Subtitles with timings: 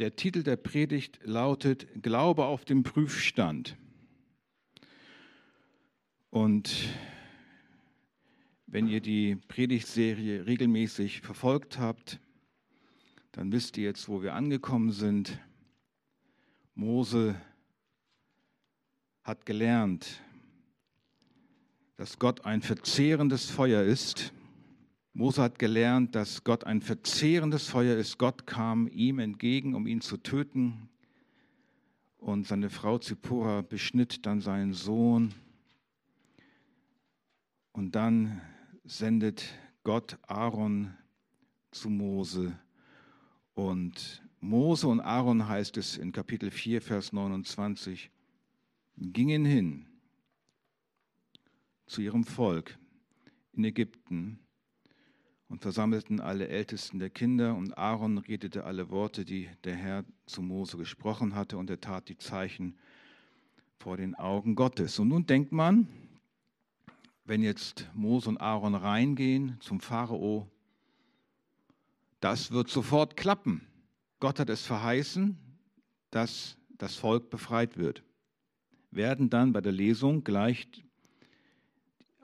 [0.00, 3.76] Der Titel der Predigt lautet Glaube auf dem Prüfstand.
[6.30, 6.88] Und
[8.66, 12.18] wenn ihr die Predigtserie regelmäßig verfolgt habt,
[13.30, 15.38] dann wisst ihr jetzt, wo wir angekommen sind.
[16.74, 17.40] Mose
[19.22, 20.20] hat gelernt,
[21.96, 24.33] dass Gott ein verzehrendes Feuer ist
[25.16, 28.18] Mose hat gelernt, dass Gott ein verzehrendes Feuer ist.
[28.18, 30.88] Gott kam ihm entgegen, um ihn zu töten.
[32.18, 35.32] Und seine Frau Zippora beschnitt dann seinen Sohn.
[37.70, 38.40] Und dann
[38.82, 39.44] sendet
[39.84, 40.94] Gott Aaron
[41.70, 42.58] zu Mose.
[43.54, 48.10] Und Mose und Aaron heißt es in Kapitel 4, Vers 29,
[48.96, 49.86] gingen hin
[51.86, 52.76] zu ihrem Volk
[53.52, 54.40] in Ägypten
[55.54, 60.42] und versammelten alle Ältesten der Kinder, und Aaron redete alle Worte, die der Herr zu
[60.42, 62.76] Mose gesprochen hatte, und er tat die Zeichen
[63.78, 64.98] vor den Augen Gottes.
[64.98, 65.86] Und nun denkt man,
[67.24, 70.50] wenn jetzt Mose und Aaron reingehen zum Pharao,
[72.18, 73.64] das wird sofort klappen.
[74.18, 75.38] Gott hat es verheißen,
[76.10, 78.02] dass das Volk befreit wird.
[78.90, 80.66] Werden dann bei der Lesung gleich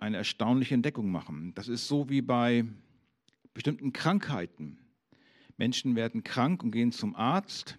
[0.00, 1.54] eine erstaunliche Entdeckung machen.
[1.54, 2.64] Das ist so wie bei
[3.54, 4.78] bestimmten Krankheiten.
[5.56, 7.78] Menschen werden krank und gehen zum Arzt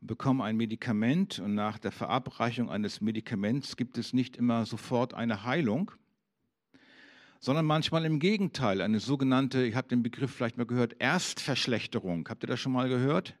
[0.00, 5.14] und bekommen ein Medikament und nach der Verabreichung eines Medikaments gibt es nicht immer sofort
[5.14, 5.92] eine Heilung,
[7.38, 12.28] sondern manchmal im Gegenteil, eine sogenannte, ich habe den Begriff vielleicht mal gehört, Erstverschlechterung.
[12.28, 13.34] Habt ihr das schon mal gehört?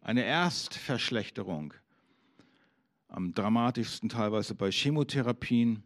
[0.00, 1.74] Eine Erstverschlechterung.
[3.08, 5.82] Am dramatischsten teilweise bei Chemotherapien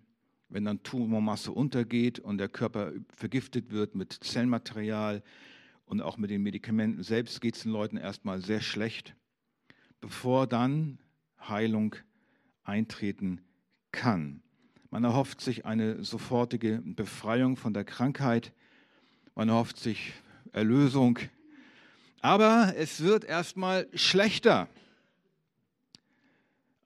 [0.48, 5.22] wenn dann Tumormasse untergeht und der Körper vergiftet wird mit Zellmaterial
[5.84, 9.14] und auch mit den Medikamenten selbst geht es den Leuten erstmal sehr schlecht,
[10.00, 10.98] bevor dann
[11.40, 11.96] Heilung
[12.64, 13.40] eintreten
[13.92, 14.42] kann.
[14.90, 18.52] Man erhofft sich eine sofortige Befreiung von der Krankheit,
[19.34, 20.14] man erhofft sich
[20.52, 21.18] Erlösung,
[22.20, 24.68] aber es wird erstmal schlechter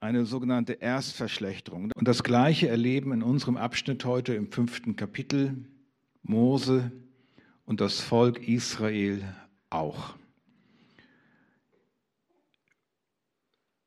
[0.03, 1.89] eine sogenannte Erstverschlechterung.
[1.95, 5.55] Und das Gleiche erleben in unserem Abschnitt heute im fünften Kapitel
[6.23, 6.91] Mose
[7.65, 9.23] und das Volk Israel
[9.69, 10.15] auch.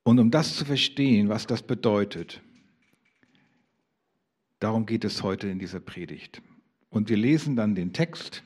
[0.04, 2.41] Und um das zu verstehen, was das bedeutet,
[4.59, 6.41] darum geht es heute in dieser Predigt.
[6.88, 8.43] Und wir lesen dann den Text.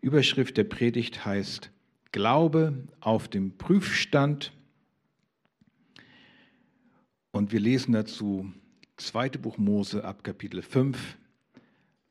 [0.00, 1.72] Überschrift der Predigt heißt
[2.12, 4.52] Glaube auf dem Prüfstand
[7.36, 8.50] und wir lesen dazu
[8.96, 9.28] 2.
[9.30, 11.18] Buch Mose ab Kapitel 5,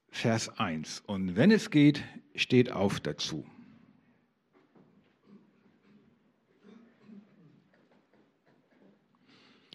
[0.10, 1.02] Vers 1.
[1.08, 2.04] Und wenn es geht,
[2.36, 3.44] steht auf dazu.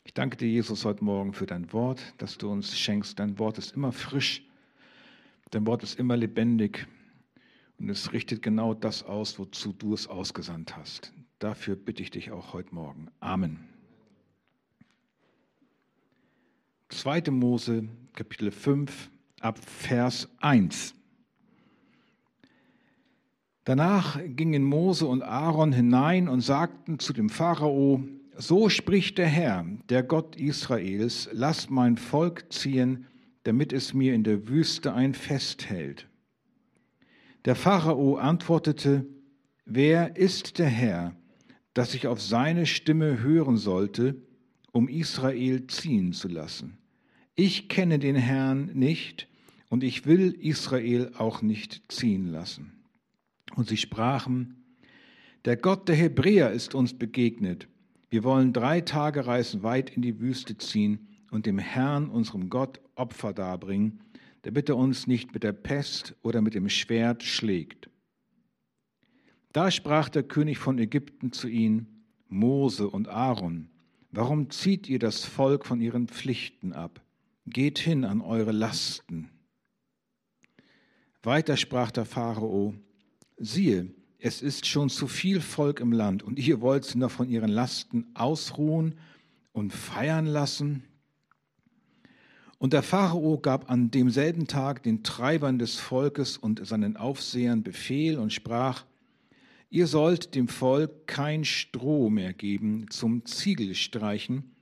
[0.04, 3.18] Ich danke dir, Jesus, heute Morgen für dein Wort, das du uns schenkst.
[3.18, 4.44] Dein Wort ist immer frisch,
[5.50, 6.86] dein Wort ist immer lebendig
[7.78, 11.12] und es richtet genau das aus, wozu du es ausgesandt hast.
[11.40, 13.08] Dafür bitte ich dich auch heute Morgen.
[13.18, 13.69] Amen.
[16.90, 17.30] 2.
[17.30, 20.92] Mose Kapitel 5 ab Vers 1.
[23.64, 28.02] Danach gingen Mose und Aaron hinein und sagten zu dem Pharao,
[28.36, 33.06] so spricht der Herr, der Gott Israels, lass mein Volk ziehen,
[33.44, 36.08] damit es mir in der Wüste ein Fest hält.
[37.44, 39.06] Der Pharao antwortete,
[39.64, 41.14] wer ist der Herr,
[41.72, 44.16] dass ich auf seine Stimme hören sollte,
[44.72, 46.79] um Israel ziehen zu lassen?
[47.40, 49.26] Ich kenne den Herrn nicht
[49.70, 52.84] und ich will Israel auch nicht ziehen lassen.
[53.56, 54.62] Und sie sprachen,
[55.46, 57.66] der Gott der Hebräer ist uns begegnet.
[58.10, 62.78] Wir wollen drei Tage reisen weit in die Wüste ziehen und dem Herrn, unserem Gott,
[62.94, 64.00] Opfer darbringen,
[64.42, 67.88] damit er uns nicht mit der Pest oder mit dem Schwert schlägt.
[69.54, 73.70] Da sprach der König von Ägypten zu ihnen, Mose und Aaron,
[74.10, 77.00] warum zieht ihr das Volk von ihren Pflichten ab?
[77.46, 79.30] Geht hin an eure Lasten.
[81.22, 82.74] Weiter sprach der Pharao,
[83.36, 87.28] siehe, es ist schon zu viel Volk im Land und ihr wollt sie noch von
[87.28, 88.98] ihren Lasten ausruhen
[89.52, 90.84] und feiern lassen.
[92.58, 98.18] Und der Pharao gab an demselben Tag den Treibern des Volkes und seinen Aufsehern Befehl
[98.18, 98.84] und sprach,
[99.70, 104.54] ihr sollt dem Volk kein Stroh mehr geben zum Ziegelstreichen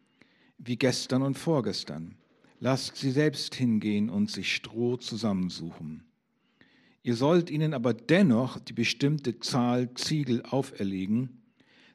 [0.58, 2.17] wie gestern und vorgestern
[2.60, 6.02] Lasst sie selbst hingehen und sich Stroh zusammensuchen.
[7.04, 11.42] Ihr sollt ihnen aber dennoch die bestimmte Zahl Ziegel auferlegen,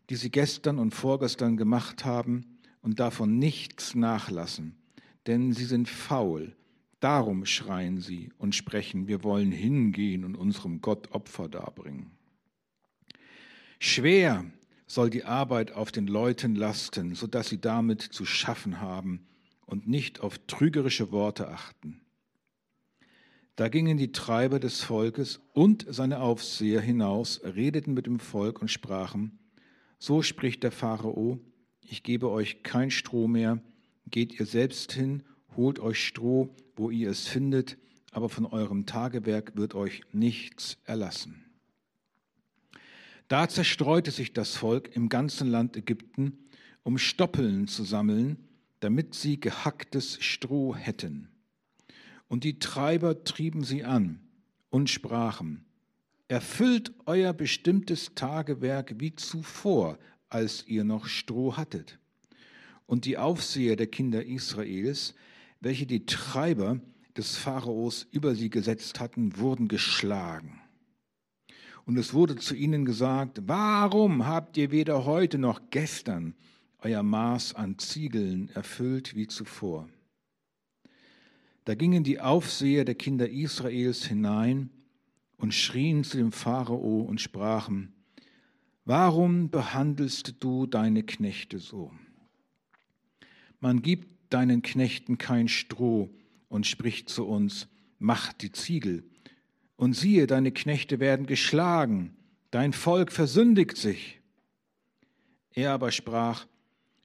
[0.09, 4.75] die sie gestern und vorgestern gemacht haben und davon nichts nachlassen,
[5.27, 6.55] denn sie sind faul.
[7.01, 12.11] Darum schreien sie und sprechen, wir wollen hingehen und unserem Gott Opfer darbringen.
[13.79, 14.45] Schwer
[14.87, 19.27] soll die Arbeit auf den Leuten lasten, sodass sie damit zu schaffen haben
[19.65, 22.01] und nicht auf trügerische Worte achten.
[23.55, 28.69] Da gingen die Treiber des Volkes und seine Aufseher hinaus, redeten mit dem Volk und
[28.69, 29.37] sprachen,
[29.99, 31.39] so spricht der Pharao,
[31.81, 33.61] ich gebe euch kein Stroh mehr,
[34.09, 35.23] geht ihr selbst hin,
[35.55, 37.77] holt euch Stroh, wo ihr es findet,
[38.11, 41.45] aber von eurem Tagewerk wird euch nichts erlassen.
[43.27, 46.39] Da zerstreute sich das Volk im ganzen Land Ägypten,
[46.83, 48.37] um Stoppeln zu sammeln,
[48.83, 51.29] damit sie gehacktes Stroh hätten.
[52.27, 54.19] Und die Treiber trieben sie an
[54.69, 55.65] und sprachen,
[56.27, 59.99] Erfüllt euer bestimmtes Tagewerk wie zuvor,
[60.29, 61.99] als ihr noch Stroh hattet.
[62.87, 65.13] Und die Aufseher der Kinder Israels,
[65.59, 66.81] welche die Treiber
[67.15, 70.59] des Pharaos über sie gesetzt hatten, wurden geschlagen.
[71.85, 76.33] Und es wurde zu ihnen gesagt, warum habt ihr weder heute noch gestern
[76.83, 79.87] euer Maß an Ziegeln erfüllt wie zuvor?
[81.65, 84.69] Da gingen die Aufseher der Kinder Israels hinein
[85.37, 87.93] und schrien zu dem Pharao und sprachen,
[88.85, 91.91] Warum behandelst du deine Knechte so?
[93.61, 96.13] Man gibt deinen Knechten kein Stroh
[96.49, 97.69] und spricht zu uns,
[97.99, 99.05] macht die Ziegel.
[99.77, 102.13] Und siehe, deine Knechte werden geschlagen,
[102.51, 104.19] dein Volk versündigt sich.
[105.51, 106.45] Er aber sprach,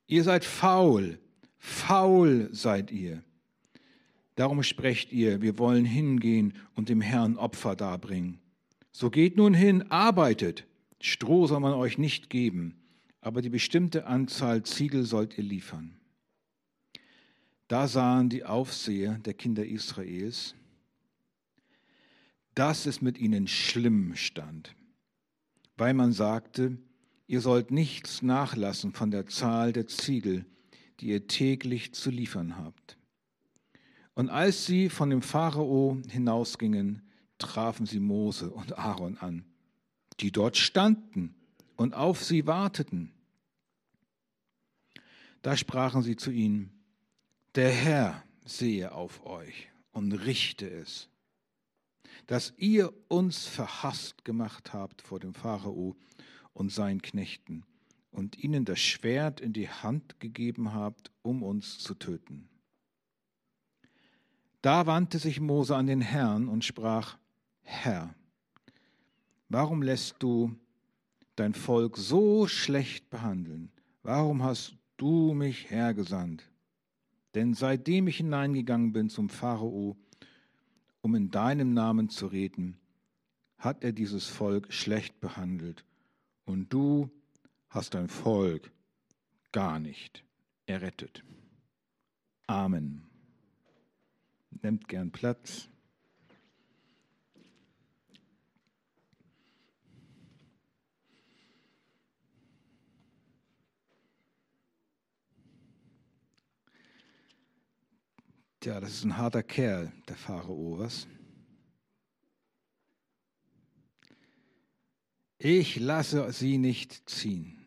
[0.09, 1.19] ihr seid faul,
[1.59, 3.23] faul seid ihr.
[4.35, 8.39] Darum sprecht ihr, wir wollen hingehen und dem Herrn Opfer darbringen.
[8.91, 10.67] So geht nun hin, arbeitet.
[11.01, 12.75] Stroh soll man euch nicht geben,
[13.21, 15.97] aber die bestimmte Anzahl Ziegel sollt ihr liefern.
[17.69, 20.55] Da sahen die Aufseher der Kinder Israels,
[22.55, 24.75] dass es mit ihnen schlimm stand,
[25.77, 26.79] weil man sagte,
[27.29, 30.45] ihr sollt nichts nachlassen von der Zahl der Ziegel,
[30.99, 32.99] die ihr täglich zu liefern habt.
[34.15, 37.03] Und als sie von dem Pharao hinausgingen,
[37.39, 39.45] trafen sie Mose und Aaron an,
[40.19, 41.37] die dort standen
[41.77, 43.13] und auf sie warteten.
[45.43, 46.73] Da sprachen sie zu ihnen,
[47.55, 51.09] der Herr sehe auf euch und richte es,
[52.27, 55.95] dass ihr uns verhasst gemacht habt vor dem Pharao
[56.59, 57.65] und seinen Knechten
[58.11, 62.49] und ihnen das Schwert in die Hand gegeben habt, um uns zu töten.
[64.61, 67.17] Da wandte sich Mose an den Herrn und sprach,
[67.63, 68.13] Herr,
[69.49, 70.53] warum lässt du
[71.37, 73.71] dein Volk so schlecht behandeln?
[74.03, 76.51] Warum hast du mich hergesandt?
[77.37, 79.97] Denn seitdem ich hineingegangen bin zum Pharao,
[81.03, 82.79] um in deinem Namen zu reden,
[83.59, 85.85] hat er dieses Volk schlecht behandelt.
[86.49, 87.11] Und du
[87.69, 88.73] hast dein Volk
[89.53, 90.25] gar nicht
[90.65, 91.23] errettet.
[92.47, 93.07] Amen.
[94.63, 95.69] Nehmt gern Platz.
[108.61, 111.07] Tja, das ist ein harter Kerl, der Pharao, was?
[115.39, 117.65] Ich lasse sie nicht ziehen.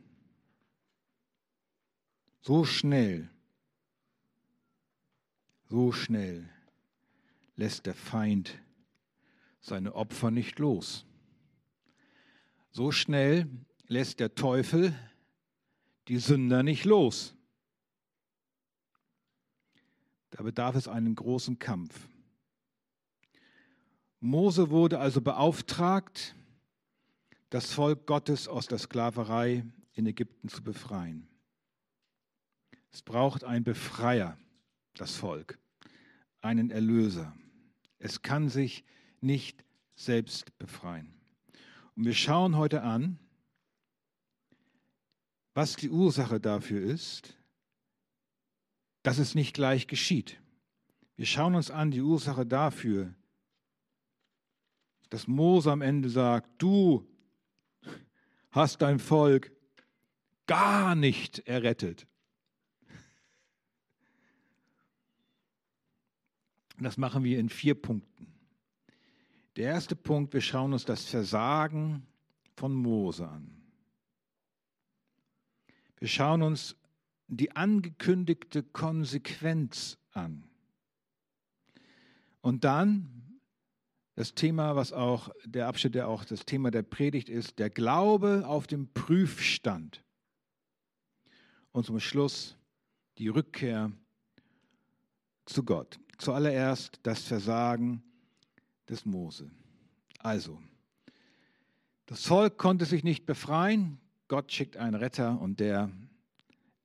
[2.42, 3.30] So schnell,
[5.70, 6.50] so schnell
[7.56, 8.60] lässt der Feind
[9.62, 11.06] seine Opfer nicht los.
[12.72, 13.48] So schnell
[13.88, 14.94] lässt der Teufel
[16.08, 17.36] die Sünder nicht los.
[20.32, 22.08] Da bedarf es einen großen Kampf.
[24.20, 26.36] Mose wurde also beauftragt,
[27.51, 31.27] das Volk Gottes aus der Sklaverei in Ägypten zu befreien.
[32.91, 34.38] Es braucht einen Befreier,
[34.96, 35.60] das Volk,
[36.39, 37.36] einen Erlöser.
[38.00, 38.86] Es kann sich
[39.20, 39.65] nicht
[39.96, 41.13] selbst befreien.
[41.96, 43.20] Und wir schauen heute an,
[45.53, 47.38] was die Ursache dafür ist,
[49.03, 50.39] dass es nicht gleich geschieht.
[51.17, 53.13] Wir schauen uns an die Ursache dafür,
[55.10, 57.11] dass Mose am Ende sagt, du
[58.51, 59.51] hast dein Volk
[60.46, 62.08] gar nicht errettet.
[66.77, 68.34] Und das machen wir in vier Punkten.
[69.55, 72.08] Der erste Punkt, wir schauen uns das Versagen
[72.55, 73.62] von Mose an.
[76.00, 76.75] Wir schauen uns
[77.27, 80.43] die angekündigte Konsequenz an.
[82.41, 83.31] Und dann
[84.15, 88.44] das Thema, was auch der Abschnitt, der auch das Thema der Predigt ist, der Glaube
[88.46, 90.03] auf dem Prüfstand.
[91.72, 92.58] Und zum Schluss
[93.18, 93.91] die Rückkehr
[95.46, 96.00] zu Gott.
[96.18, 98.03] Zuallererst das Versagen
[98.89, 99.50] des Mose.
[100.20, 100.62] Also,
[102.06, 104.00] das Volk konnte sich nicht befreien.
[104.27, 105.89] Gott schickt einen Retter und der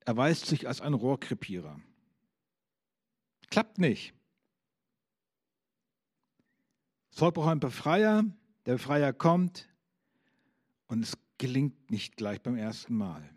[0.05, 1.79] erweist sich als ein Rohrkrepierer.
[3.49, 4.13] Klappt nicht.
[7.17, 8.25] Das braucht einen Befreier.
[8.67, 9.67] Der Befreier kommt
[10.85, 13.27] und es gelingt nicht gleich beim ersten Mal.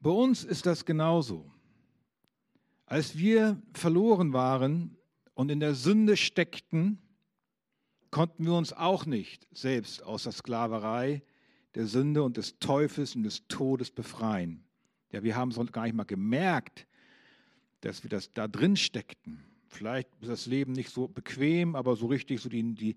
[0.00, 1.52] Bei uns ist das genauso.
[2.86, 4.96] Als wir verloren waren
[5.34, 7.02] und in der Sünde steckten,
[8.10, 11.22] konnten wir uns auch nicht selbst aus der Sklaverei,
[11.74, 14.64] der Sünde und des Teufels und des Todes befreien.
[15.10, 16.86] Ja, wir haben es gar nicht mal gemerkt,
[17.82, 19.51] dass wir das da drin steckten.
[19.72, 22.96] Vielleicht ist das Leben nicht so bequem, aber so richtig so die, die,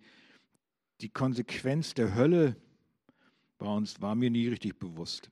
[1.00, 2.58] die Konsequenz der Hölle
[3.58, 5.32] bei uns war mir nie richtig bewusst.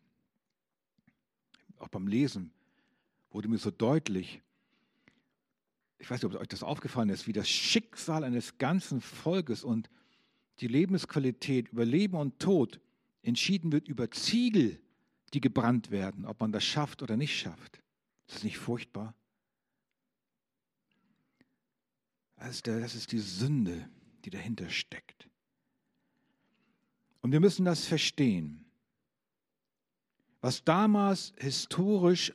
[1.79, 2.53] Auch beim Lesen
[3.29, 4.41] wurde mir so deutlich,
[6.00, 9.89] ich weiß nicht, ob euch das aufgefallen ist, wie das Schicksal eines ganzen Volkes und
[10.62, 12.79] die Lebensqualität über Leben und Tod
[13.21, 14.79] entschieden wird über Ziegel,
[15.33, 17.81] die gebrannt werden, ob man das schafft oder nicht schafft.
[18.27, 19.13] Ist das nicht furchtbar?
[22.42, 23.89] Das ist, der, das ist die Sünde,
[24.25, 25.27] die dahinter steckt.
[27.22, 28.65] Und wir müssen das verstehen.
[30.41, 32.33] Was damals historisch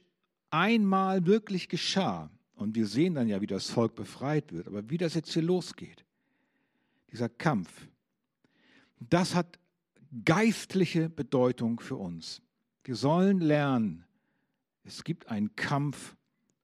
[0.51, 4.67] einmal wirklich geschah, und wir sehen dann ja, wie das Volk befreit wird.
[4.67, 6.05] Aber wie das jetzt hier losgeht,
[7.13, 7.87] dieser Kampf,
[8.99, 9.61] das hat
[10.25, 12.43] geistliche Bedeutung für uns.
[12.83, 14.05] Wir sollen lernen,
[14.83, 16.17] es gibt einen Kampf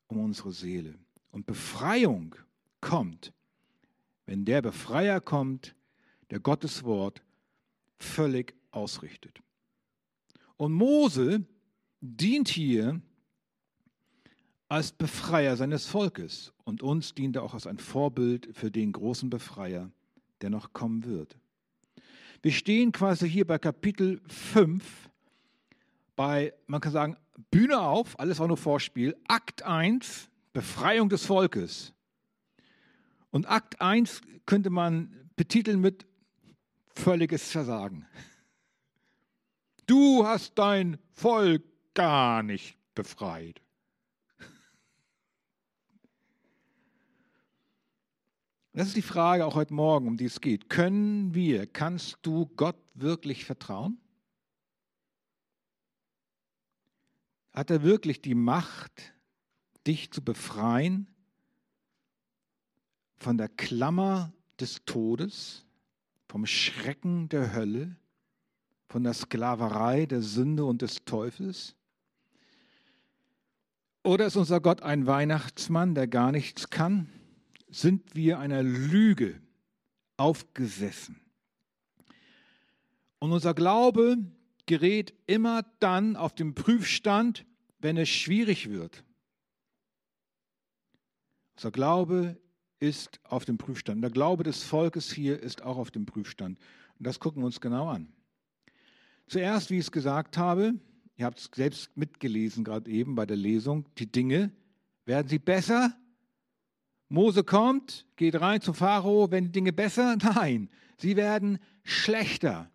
[0.09, 0.99] um unsere Seele.
[1.31, 2.35] Und Befreiung
[2.81, 3.33] kommt,
[4.27, 5.75] wenn der Befreier kommt,
[6.31, 7.23] der Gottes Wort
[7.99, 9.41] völlig ausrichtet.
[10.57, 11.45] Und Mose
[12.01, 13.01] dient hier
[14.69, 19.31] als Befreier seines Volkes und uns dient er auch als ein Vorbild für den großen
[19.31, 19.91] Befreier,
[20.41, 21.39] der noch kommen wird.
[22.43, 25.11] Wir stehen quasi hier bei Kapitel 5
[26.17, 27.17] bei, man kann sagen,
[27.51, 31.93] Bühne auf, alles war nur Vorspiel, Akt 1, Befreiung des Volkes.
[33.35, 36.07] Und Akt 1 könnte man betiteln mit
[36.95, 38.07] völliges Versagen.
[39.87, 41.65] Du hast dein Volk
[41.95, 43.61] gar nicht befreit.
[48.73, 50.71] Das ist die Frage auch heute Morgen, um die es geht.
[50.71, 54.01] Können wir, kannst du Gott wirklich vertrauen?
[57.53, 59.13] Hat er wirklich die Macht,
[59.89, 61.14] dich zu befreien
[63.25, 65.65] von der Klammer des Todes,
[66.29, 67.97] vom Schrecken der Hölle,
[68.89, 71.75] von der Sklaverei der Sünde und des Teufels?
[74.03, 77.09] Oder ist unser Gott ein Weihnachtsmann, der gar nichts kann?
[77.75, 79.41] sind wir einer Lüge
[80.17, 81.21] aufgesessen.
[83.19, 84.17] Und unser Glaube
[84.67, 87.45] gerät immer dann auf den Prüfstand,
[87.81, 89.03] wenn es schwierig wird.
[91.57, 92.41] Unser Glaube
[92.85, 94.03] ist auf dem Prüfstand.
[94.03, 96.59] Der Glaube des Volkes hier ist auch auf dem Prüfstand.
[96.99, 98.13] Und das gucken wir uns genau an.
[99.27, 100.75] Zuerst, wie ich es gesagt habe,
[101.17, 104.53] ihr habt es selbst mitgelesen gerade eben bei der Lesung, die Dinge,
[105.07, 105.97] werden sie besser
[107.09, 110.17] Mose kommt, geht rein zu Pharao, werden die Dinge besser?
[110.23, 112.71] Nein, sie werden schlechter.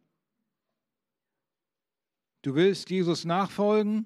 [2.41, 4.05] Du willst Jesus nachfolgen,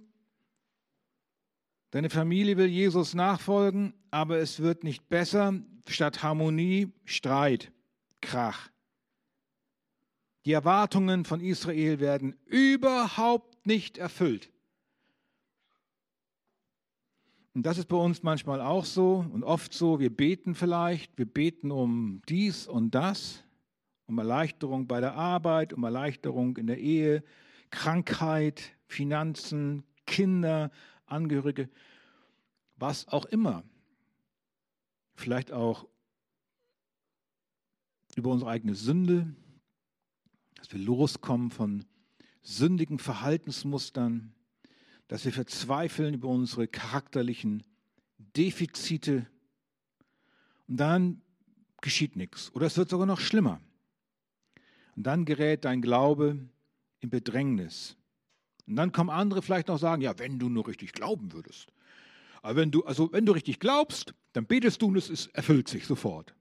[1.92, 5.54] deine Familie will Jesus nachfolgen, aber es wird nicht besser.
[5.88, 7.72] Statt Harmonie Streit,
[8.22, 8.70] Krach.
[10.46, 14.52] Die Erwartungen von Israel werden überhaupt nicht erfüllt.
[17.54, 20.00] Und das ist bei uns manchmal auch so und oft so.
[20.00, 23.44] Wir beten vielleicht, wir beten um dies und das,
[24.08, 27.24] um Erleichterung bei der Arbeit, um Erleichterung in der Ehe,
[27.70, 30.72] Krankheit, Finanzen, Kinder,
[31.06, 31.70] Angehörige,
[32.76, 33.64] was auch immer.
[35.16, 35.88] Vielleicht auch
[38.16, 39.34] über unsere eigene Sünde,
[40.56, 41.86] dass wir loskommen von
[42.42, 44.34] sündigen Verhaltensmustern,
[45.08, 47.64] dass wir verzweifeln über unsere charakterlichen
[48.18, 49.28] Defizite
[50.68, 51.22] und dann
[51.82, 53.60] geschieht nichts oder es wird sogar noch schlimmer.
[54.96, 56.38] Und dann gerät dein Glaube
[57.00, 57.98] in Bedrängnis
[58.68, 61.74] Und dann kommen andere vielleicht noch sagen, ja, wenn du nur richtig glauben würdest.
[62.44, 65.88] Aber wenn du, also wenn du richtig glaubst, dann betest du und es erfüllt sich
[65.88, 66.36] sofort.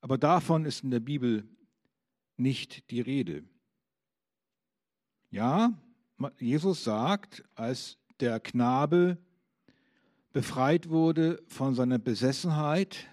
[0.00, 1.46] Aber davon ist in der Bibel
[2.36, 3.42] nicht die Rede.
[5.30, 5.76] Ja,
[6.38, 9.18] Jesus sagt, als der Knabe
[10.32, 13.08] befreit wurde von seiner Besessenheit,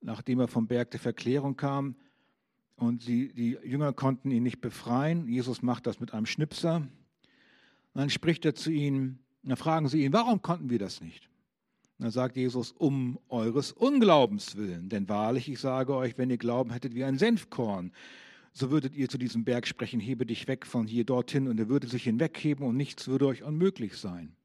[0.00, 1.96] nachdem er vom Berg der Verklärung kam,
[2.76, 5.26] und die, die Jünger konnten ihn nicht befreien.
[5.28, 6.86] Jesus macht das mit einem Schnipser.
[7.96, 11.30] Und dann spricht er zu ihnen, dann fragen sie ihn, warum konnten wir das nicht?
[11.96, 14.90] Und dann sagt Jesus, um eures Unglaubens willen.
[14.90, 17.94] Denn wahrlich, ich sage euch, wenn ihr Glauben hättet wie ein Senfkorn,
[18.52, 21.70] so würdet ihr zu diesem Berg sprechen, hebe dich weg von hier dorthin, und er
[21.70, 24.36] würde sich hinwegheben und nichts würde euch unmöglich sein.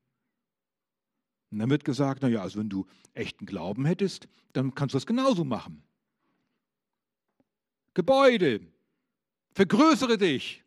[1.52, 5.06] Und dann wird gesagt, naja, also wenn du echten Glauben hättest, dann kannst du das
[5.06, 5.84] genauso machen.
[7.96, 8.62] Gebäude,
[9.52, 10.61] vergrößere dich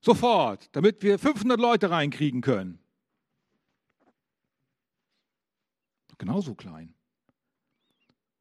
[0.00, 2.78] sofort, damit wir 500 Leute reinkriegen können.
[6.18, 6.94] Genauso klein.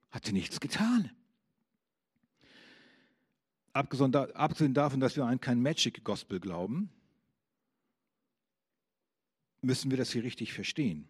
[0.10, 1.12] Hat sie nichts getan.
[3.74, 6.90] Abgesehen davon, dass wir an kein Magic Gospel glauben,
[9.62, 11.08] müssen wir das hier richtig verstehen.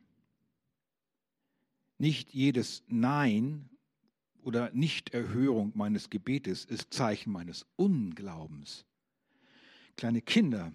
[1.97, 3.69] Nicht jedes Nein
[4.41, 8.85] oder Nichterhörung meines Gebetes ist Zeichen meines Unglaubens.
[9.97, 10.71] Kleine Kinder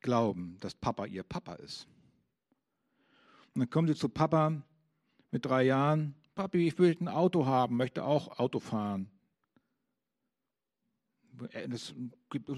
[0.00, 1.88] glauben, dass Papa ihr Papa ist.
[3.54, 4.62] Und dann kommen sie zu Papa
[5.30, 6.14] mit drei Jahren.
[6.34, 9.10] Papi, ich will ein Auto haben, möchte auch Auto fahren.
[11.68, 11.94] Das, ist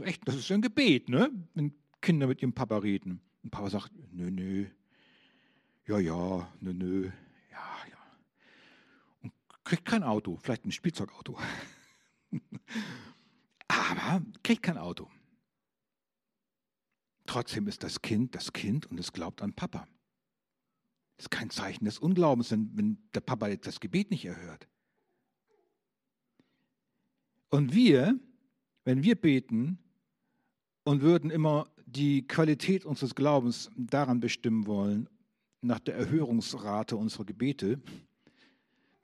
[0.03, 1.31] echt, das ist ein Gebet, ne?
[1.55, 3.21] wenn Kinder mit ihrem Papa reden.
[3.45, 4.67] Und Papa sagt, nö, nö,
[5.87, 7.11] ja, ja, nö, nö
[9.69, 11.39] kriegt kein Auto, vielleicht ein Spielzeugauto.
[13.69, 15.11] Aber kriegt kein Auto.
[17.29, 19.87] Trotzdem ist das Kind das Kind und es glaubt an Papa.
[21.19, 24.67] Das ist kein Zeichen des Unglaubens, wenn der Papa jetzt das Gebet nicht erhört.
[27.51, 28.19] Und wir,
[28.85, 29.79] wenn wir beten
[30.85, 35.07] und würden immer die Qualität unseres Glaubens daran bestimmen wollen,
[35.61, 37.79] nach der Erhörungsrate unserer Gebete,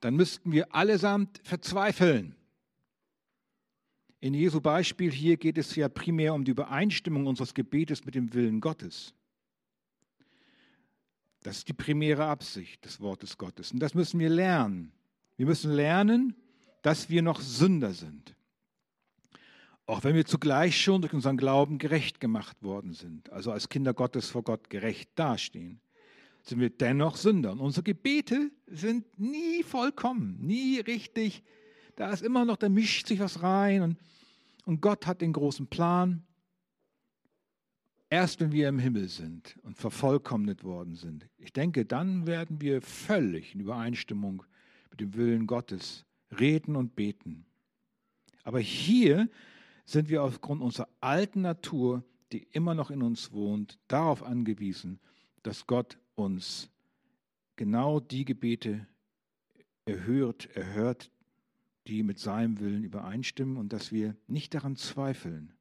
[0.01, 2.35] dann müssten wir allesamt verzweifeln.
[4.25, 8.33] In Jesu Beispiel hier geht es ja primär um die Übereinstimmung unseres Gebetes mit dem
[8.33, 9.13] Willen Gottes.
[11.43, 13.71] Das ist die primäre Absicht des Wortes Gottes.
[13.71, 14.93] Und das müssen wir lernen.
[15.37, 16.35] Wir müssen lernen,
[16.81, 18.35] dass wir noch Sünder sind.
[19.85, 23.93] Auch wenn wir zugleich schon durch unseren Glauben gerecht gemacht worden sind, also als Kinder
[23.93, 25.83] Gottes vor Gott gerecht dastehen
[26.45, 27.53] sind wir dennoch Sünder.
[27.53, 31.43] Und unsere Gebete sind nie vollkommen, nie richtig.
[31.97, 33.99] Da ist immer noch, da mischt sich was rein und,
[34.65, 36.25] und Gott hat den großen Plan.
[38.11, 42.83] Erst wenn wir im Himmel sind und vervollkommnet worden sind, ich denke, dann werden wir
[42.83, 44.45] völlig in Übereinstimmung
[44.91, 46.05] mit dem Willen Gottes
[46.39, 47.47] reden und beten.
[48.45, 49.29] Aber hier
[49.85, 55.01] sind wir aufgrund unserer alten Natur, die immer noch in uns wohnt, darauf angewiesen,
[55.43, 56.71] dass Gott uns
[57.57, 58.87] genau die Gebete
[59.87, 61.11] erhört, erhört,
[61.87, 65.53] die mit seinem Willen übereinstimmen und dass wir nicht daran zweifeln.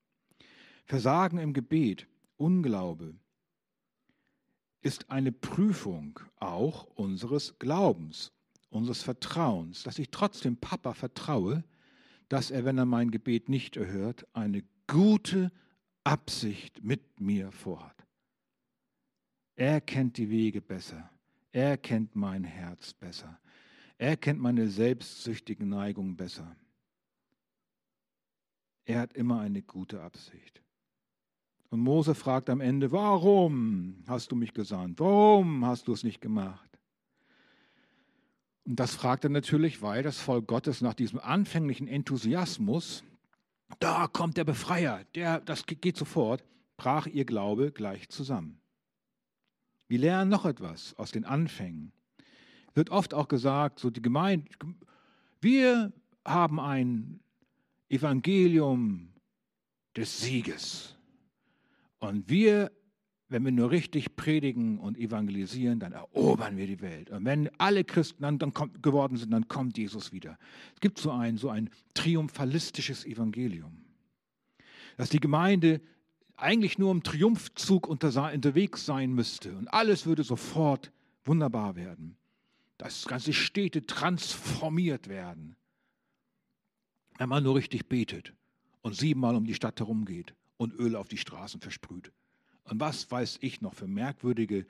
[0.86, 2.08] Versagen im Gebet,
[2.38, 3.16] Unglaube,
[4.82, 8.34] ist eine Prüfung auch unseres Glaubens,
[8.70, 11.64] unseres Vertrauens, dass ich trotzdem Papa vertraue,
[12.28, 15.52] dass er, wenn er mein Gebet nicht erhört, eine gute
[16.04, 17.96] Absicht mit mir vorhat.
[19.56, 21.10] Er kennt die Wege besser.
[21.52, 23.40] Er kennt mein Herz besser.
[23.98, 26.56] Er kennt meine selbstsüchtigen Neigungen besser.
[28.86, 30.62] Er hat immer eine gute Absicht.
[31.70, 35.00] Und Mose fragt am Ende, warum hast du mich gesandt?
[35.00, 36.70] Warum hast du es nicht gemacht?
[38.66, 43.04] Und das fragt er natürlich, weil das Volk Gottes nach diesem anfänglichen Enthusiasmus,
[43.80, 46.44] da kommt der Befreier, der, das geht sofort,
[46.78, 48.62] brach ihr Glaube gleich zusammen.
[49.88, 51.92] Wir lernen noch etwas aus den Anfängen.
[52.74, 54.50] Wird oft auch gesagt, so die Gemeinde,
[55.42, 55.94] wir
[56.26, 57.20] haben ein
[57.90, 59.10] Evangelium
[59.96, 60.96] des Sieges.
[62.00, 62.72] Und wir,
[63.30, 67.12] wenn wir nur richtig predigen und evangelisieren, dann erobern wir die Welt.
[67.12, 70.38] Und wenn alle Christen dann, dann kommt, geworden sind, dann kommt Jesus wieder.
[70.74, 73.86] Es gibt so ein, so ein triumphalistisches Evangelium,
[74.98, 75.82] dass die Gemeinde
[76.36, 80.92] eigentlich nur im Triumphzug unterwegs sein müsste und alles würde sofort
[81.26, 82.18] wunderbar werden.
[82.84, 85.56] Dass ganze Städte transformiert werden,
[87.18, 88.34] wenn man nur richtig betet
[88.82, 92.12] und siebenmal um die Stadt herumgeht und Öl auf die Straßen versprüht.
[92.66, 94.66] Und was weiß ich noch für merkwürdige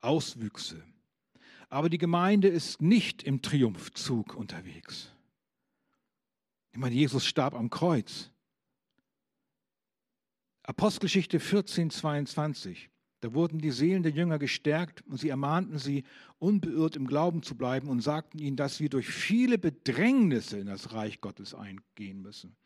[0.00, 0.80] Auswüchse.
[1.68, 5.12] Aber die Gemeinde ist nicht im Triumphzug unterwegs.
[6.70, 8.30] Ich meine, Jesus starb am Kreuz.
[10.62, 12.90] Apostelgeschichte 14, 22.
[13.20, 16.04] Da wurden die Seelen der Jünger gestärkt und sie ermahnten sie,
[16.38, 20.92] unbeirrt im Glauben zu bleiben und sagten ihnen, dass wir durch viele Bedrängnisse in das
[20.92, 22.56] Reich Gottes eingehen müssen.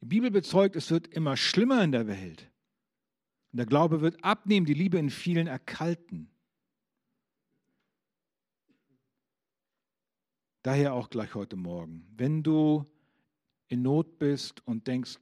[0.00, 2.50] Die Bibel bezeugt, es wird immer schlimmer in der Welt.
[3.52, 6.30] Und der Glaube wird abnehmen, die Liebe in vielen erkalten.
[10.62, 12.86] Daher auch gleich heute Morgen, wenn du
[13.68, 15.18] in Not bist und denkst,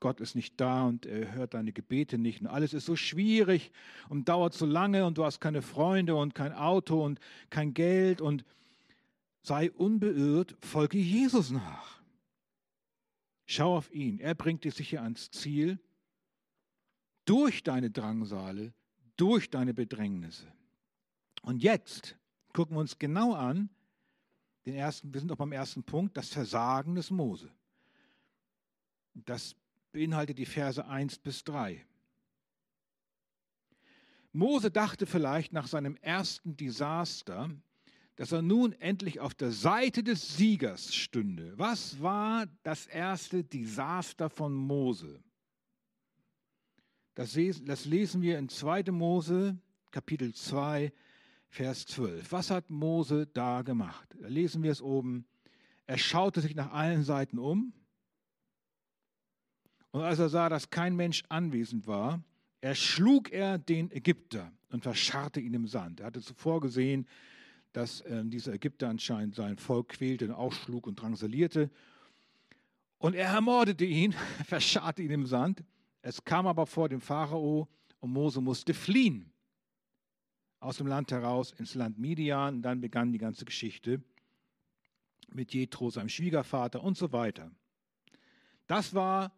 [0.00, 3.70] Gott ist nicht da und er hört deine Gebete nicht und alles ist so schwierig
[4.08, 8.20] und dauert so lange und du hast keine Freunde und kein Auto und kein Geld
[8.20, 8.44] und
[9.42, 12.00] sei unbeirrt, folge Jesus nach.
[13.46, 15.78] Schau auf ihn, er bringt dich sicher ans Ziel
[17.26, 18.72] durch deine Drangsale,
[19.16, 20.46] durch deine Bedrängnisse.
[21.42, 22.16] Und jetzt
[22.52, 23.70] gucken wir uns genau an,
[24.66, 27.50] den ersten, wir sind auch beim ersten Punkt, das Versagen des Mose.
[29.14, 29.56] Das
[29.92, 31.84] beinhaltet die Verse 1 bis 3.
[34.32, 37.50] Mose dachte vielleicht nach seinem ersten Desaster,
[38.16, 41.54] dass er nun endlich auf der Seite des Siegers stünde.
[41.56, 45.22] Was war das erste Desaster von Mose?
[47.14, 48.84] Das, lesen wir in 2.
[48.92, 49.58] Mose,
[49.90, 50.92] Kapitel 2,
[51.48, 52.30] Vers 12.
[52.30, 54.16] Was hat Mose da gemacht?
[54.20, 55.26] Da lesen wir es oben.
[55.86, 57.72] Er schaute sich nach allen Seiten um
[59.92, 62.22] und als er sah, dass kein Mensch anwesend war,
[62.60, 66.00] erschlug er den Ägypter und verscharrte ihn im Sand.
[66.00, 67.06] Er hatte zuvor gesehen,
[67.72, 71.70] dass äh, dieser Ägypter anscheinend sein Volk quälte und ausschlug und drangsalierte.
[72.98, 74.12] Und er ermordete ihn,
[74.46, 75.64] verscharrte ihn im Sand.
[76.02, 77.68] Es kam aber vor dem Pharao
[78.00, 79.32] und Mose musste fliehen
[80.60, 82.56] aus dem Land heraus ins Land Midian.
[82.56, 84.02] Und dann begann die ganze Geschichte
[85.32, 87.50] mit Jethro, seinem Schwiegervater und so weiter.
[88.66, 89.32] Das war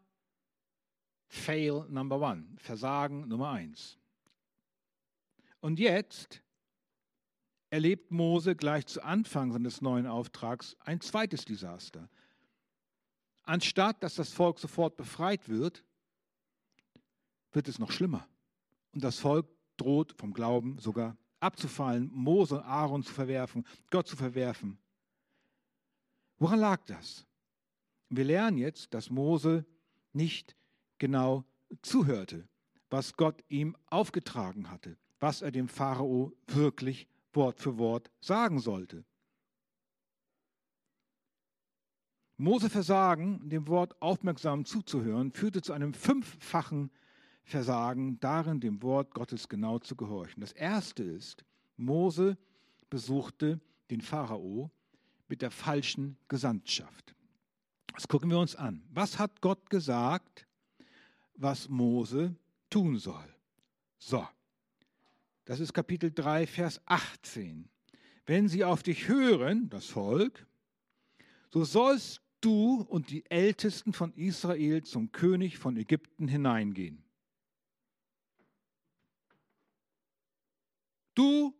[1.32, 3.96] Fail Number One, Versagen Nummer eins.
[5.60, 6.42] Und jetzt
[7.70, 12.10] erlebt Mose gleich zu Anfang seines neuen Auftrags ein zweites Desaster.
[13.44, 15.82] Anstatt dass das Volk sofort befreit wird,
[17.52, 18.28] wird es noch schlimmer.
[18.92, 24.16] Und das Volk droht vom Glauben sogar abzufallen, Mose und Aaron zu verwerfen, Gott zu
[24.16, 24.78] verwerfen.
[26.38, 27.26] Woran lag das?
[28.10, 29.64] Wir lernen jetzt, dass Mose
[30.12, 30.54] nicht
[31.02, 31.44] genau
[31.82, 32.48] zuhörte,
[32.88, 39.04] was Gott ihm aufgetragen hatte, was er dem Pharao wirklich Wort für Wort sagen sollte.
[42.36, 46.92] Mose Versagen, dem Wort aufmerksam zuzuhören, führte zu einem fünffachen
[47.42, 50.40] Versagen darin, dem Wort Gottes genau zu gehorchen.
[50.40, 51.44] Das erste ist,
[51.76, 52.38] Mose
[52.90, 53.60] besuchte
[53.90, 54.70] den Pharao
[55.26, 57.16] mit der falschen Gesandtschaft.
[57.92, 58.84] Das gucken wir uns an.
[58.92, 60.46] Was hat Gott gesagt
[61.34, 62.34] was Mose
[62.70, 63.34] tun soll.
[63.98, 64.26] So,
[65.44, 67.68] das ist Kapitel 3, Vers 18.
[68.26, 70.46] Wenn sie auf dich hören, das Volk,
[71.50, 77.04] so sollst du und die Ältesten von Israel zum König von Ägypten hineingehen.
[81.14, 81.54] Du,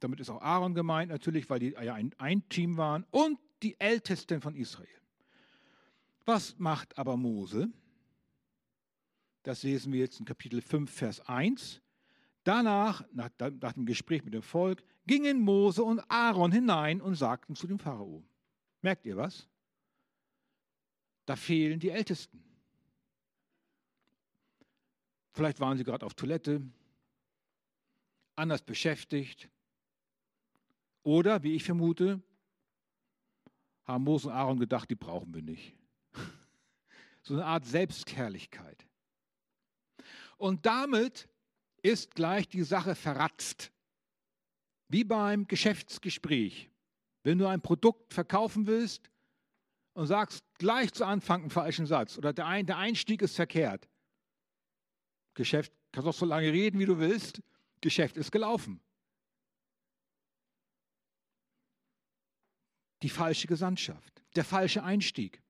[0.00, 3.78] damit ist auch Aaron gemeint natürlich, weil die ja ein, ein Team waren, und die
[3.80, 4.97] Ältesten von Israel.
[6.28, 7.72] Was macht aber Mose?
[9.44, 11.80] Das lesen wir jetzt in Kapitel 5, Vers 1.
[12.44, 17.56] Danach, nach, nach dem Gespräch mit dem Volk, gingen Mose und Aaron hinein und sagten
[17.56, 18.22] zu dem Pharao.
[18.82, 19.48] Merkt ihr was?
[21.24, 22.44] Da fehlen die Ältesten.
[25.32, 26.60] Vielleicht waren sie gerade auf Toilette,
[28.36, 29.48] anders beschäftigt.
[31.04, 32.20] Oder, wie ich vermute,
[33.84, 35.77] haben Mose und Aaron gedacht, die brauchen wir nicht
[37.28, 38.86] so eine Art Selbstherrlichkeit.
[40.38, 41.28] Und damit
[41.82, 43.70] ist gleich die Sache verratzt.
[44.88, 46.70] Wie beim Geschäftsgespräch.
[47.22, 49.10] Wenn du ein Produkt verkaufen willst
[49.92, 53.88] und sagst gleich zu Anfang einen falschen Satz oder der, Einstieg ist verkehrt.
[55.34, 57.42] Geschäft, kannst auch so lange reden, wie du willst.
[57.82, 58.80] Geschäft ist gelaufen.
[63.02, 65.42] Die falsche Gesandtschaft, der falsche Einstieg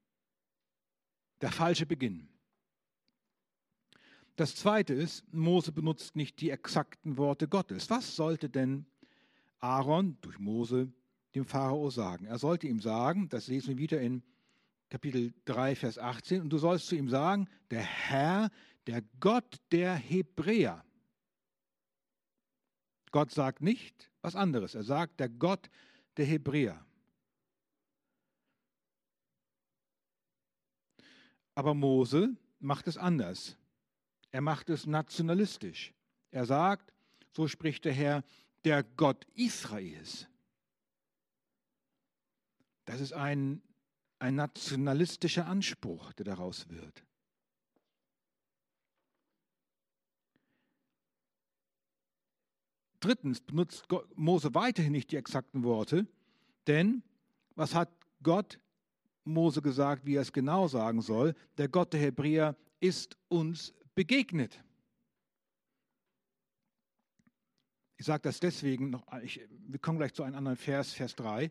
[1.41, 2.29] der falsche Beginn.
[4.37, 7.91] Das zweite ist, Mose benutzt nicht die exakten Worte Gottes.
[7.91, 8.87] Was sollte denn
[9.59, 10.93] Aaron durch Mose
[11.35, 12.25] dem Pharao sagen?
[12.27, 14.23] Er sollte ihm sagen, das lesen wir wieder in
[14.91, 16.41] Kapitel 3, Vers 18.
[16.41, 18.51] Und du sollst zu ihm sagen, der Herr,
[18.87, 20.85] der Gott der Hebräer.
[23.11, 24.75] Gott sagt nicht was anderes.
[24.75, 25.69] Er sagt, der Gott
[26.17, 26.85] der Hebräer.
[31.59, 33.57] Aber Mose macht es anders.
[34.31, 35.93] Er macht es nationalistisch.
[36.31, 36.93] Er sagt,
[37.33, 38.23] so spricht der Herr,
[38.65, 40.29] der Gott Israels.
[42.85, 43.61] Das ist ein,
[44.21, 47.05] ein nationalistischer Anspruch, der daraus wird.
[53.01, 56.07] Drittens benutzt Mose weiterhin nicht die exakten Worte,
[56.69, 57.03] denn
[57.57, 57.91] was hat
[58.23, 58.61] Gott
[59.25, 61.35] Mose gesagt, wie er es genau sagen soll?
[61.59, 64.63] Der Gott der Hebräer ist uns begegnet.
[67.97, 71.51] Ich sage das deswegen noch, ich, wir kommen gleich zu einem anderen Vers, Vers 3.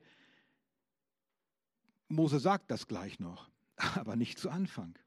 [2.07, 4.97] Mose sagt das gleich noch, aber nicht zu Anfang.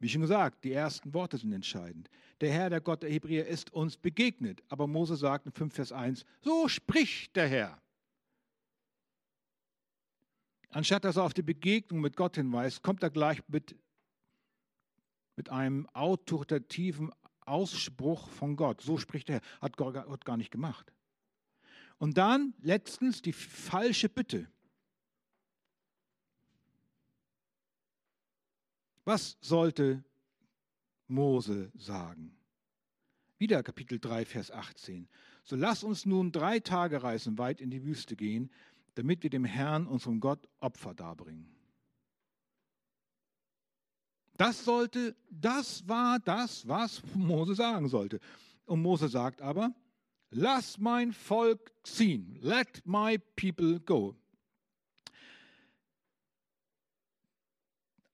[0.00, 2.10] Wie schon gesagt, die ersten Worte sind entscheidend.
[2.40, 4.62] Der Herr, der Gott der Hebräer, ist uns begegnet.
[4.68, 7.82] Aber Mose sagt in 5 Vers 1, so spricht der Herr.
[10.70, 13.76] Anstatt dass er auf die Begegnung mit Gott hinweist, kommt er gleich mit,
[15.36, 18.80] mit einem autoritativen Ausspruch von Gott.
[18.80, 19.40] So spricht Herr.
[19.60, 20.92] Hat Gott gar nicht gemacht.
[21.98, 24.48] Und dann letztens die falsche Bitte.
[29.04, 30.04] Was sollte
[31.08, 32.36] Mose sagen?
[33.38, 35.08] Wieder Kapitel 3, Vers 18.
[35.42, 38.50] So lass uns nun drei Tage reisen weit in die Wüste gehen,
[38.94, 41.54] damit wir dem Herrn, unserem Gott, Opfer darbringen.
[44.34, 48.20] Das sollte, das war das, was Mose sagen sollte.
[48.64, 49.74] Und Mose sagt aber,
[50.30, 54.16] lass mein Volk ziehen, let my people go.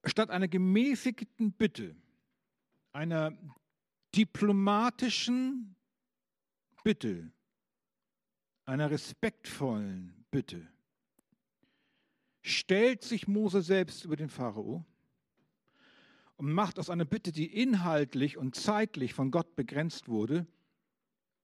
[0.09, 1.97] statt einer gemäßigten Bitte,
[2.93, 3.37] einer
[4.15, 5.77] diplomatischen
[6.83, 7.31] Bitte,
[8.65, 10.67] einer respektvollen Bitte,
[12.43, 14.85] stellt sich Mose selbst über den Pharao
[16.37, 20.47] und macht aus einer Bitte, die inhaltlich und zeitlich von Gott begrenzt wurde,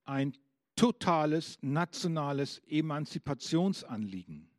[0.05, 0.37] ein
[0.77, 4.53] totales nationales Emanzipationsanliegen.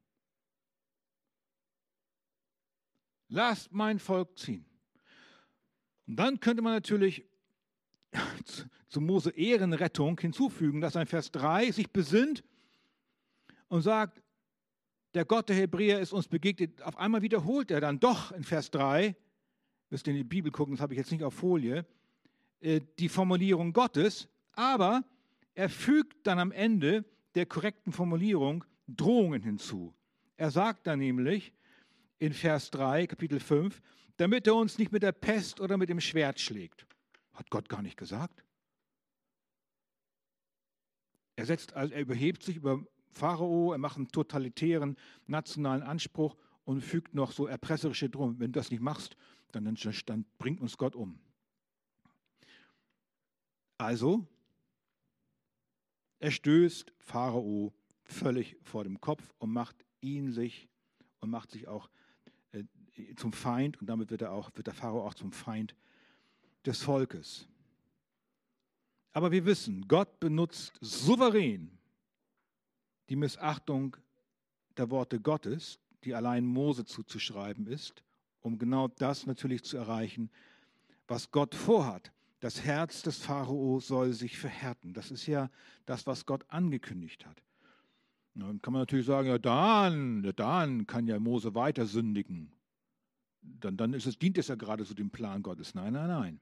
[3.33, 4.65] lasst mein Volk ziehen.
[6.07, 7.25] Und dann könnte man natürlich
[8.88, 12.43] zu Mose Ehrenrettung hinzufügen, dass ein Vers 3 sich besinnt
[13.67, 14.21] und sagt,
[15.13, 16.82] der Gott der Hebräer ist uns begegnet.
[16.82, 19.15] Auf einmal wiederholt er dann doch in Vers 3,
[19.89, 21.86] müsst ihr in die Bibel gucken, das habe ich jetzt nicht auf Folie,
[22.62, 25.04] äh, die Formulierung Gottes, aber
[25.54, 29.93] er fügt dann am Ende der korrekten Formulierung Drohungen hinzu.
[30.38, 31.54] Er sagt dann nämlich,
[32.19, 33.82] in Vers 3, Kapitel 5,
[34.17, 36.86] damit er uns nicht mit der Pest oder mit dem Schwert schlägt.
[37.34, 38.43] Hat Gott gar nicht gesagt.
[41.36, 44.97] Er, setzt, also er überhebt sich über Pharao, er macht einen totalitären
[45.28, 48.39] nationalen Anspruch und fügt noch so erpresserische Drum.
[48.39, 49.15] Wenn du das nicht machst,
[49.52, 49.65] dann,
[50.06, 51.19] dann bringt uns Gott um.
[53.78, 54.26] Also,
[56.19, 57.73] er stößt Pharao
[58.04, 60.69] völlig vor dem Kopf und macht ihn sich
[61.19, 61.89] und macht sich auch
[63.15, 65.76] zum Feind und damit wird, er auch, wird der Pharao auch zum Feind
[66.65, 67.47] des Volkes.
[69.12, 71.78] Aber wir wissen, Gott benutzt souverän
[73.09, 73.97] die Missachtung
[74.77, 78.03] der Worte Gottes, die allein Mose zuzuschreiben ist,
[78.41, 80.29] um genau das natürlich zu erreichen,
[81.07, 82.11] was Gott vorhat.
[82.39, 84.93] Das Herz des Pharao soll sich verhärten.
[84.93, 85.49] Das ist ja
[85.85, 87.41] das, was Gott angekündigt hat.
[88.35, 92.51] Dann kann man natürlich sagen, ja dann, ja dann kann ja Mose weiter sündigen
[93.43, 95.75] dann, dann ist es, dient es ja gerade zu dem Plan Gottes.
[95.75, 96.39] Nein, nein, nein.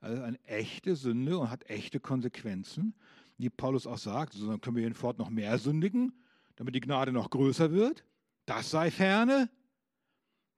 [0.00, 2.94] Also eine echte Sünde und hat echte Konsequenzen,
[3.42, 4.40] wie Paulus auch sagt.
[4.40, 6.12] Dann können wir hinfort noch mehr sündigen,
[6.56, 8.04] damit die Gnade noch größer wird.
[8.46, 9.50] Das sei ferne.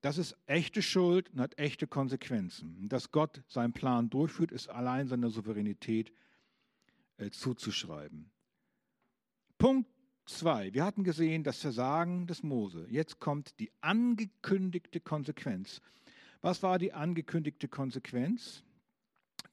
[0.02, 2.88] Das ist echte Schuld und hat echte Konsequenzen.
[2.90, 6.12] Dass Gott seinen Plan durchführt, ist allein seiner Souveränität
[7.16, 8.30] äh, zuzuschreiben.
[9.56, 9.88] Punkt
[10.26, 10.74] 2.
[10.74, 12.86] Wir hatten gesehen das Versagen des Mose.
[12.90, 15.80] Jetzt kommt die angekündigte Konsequenz.
[16.42, 18.62] Was war die angekündigte Konsequenz?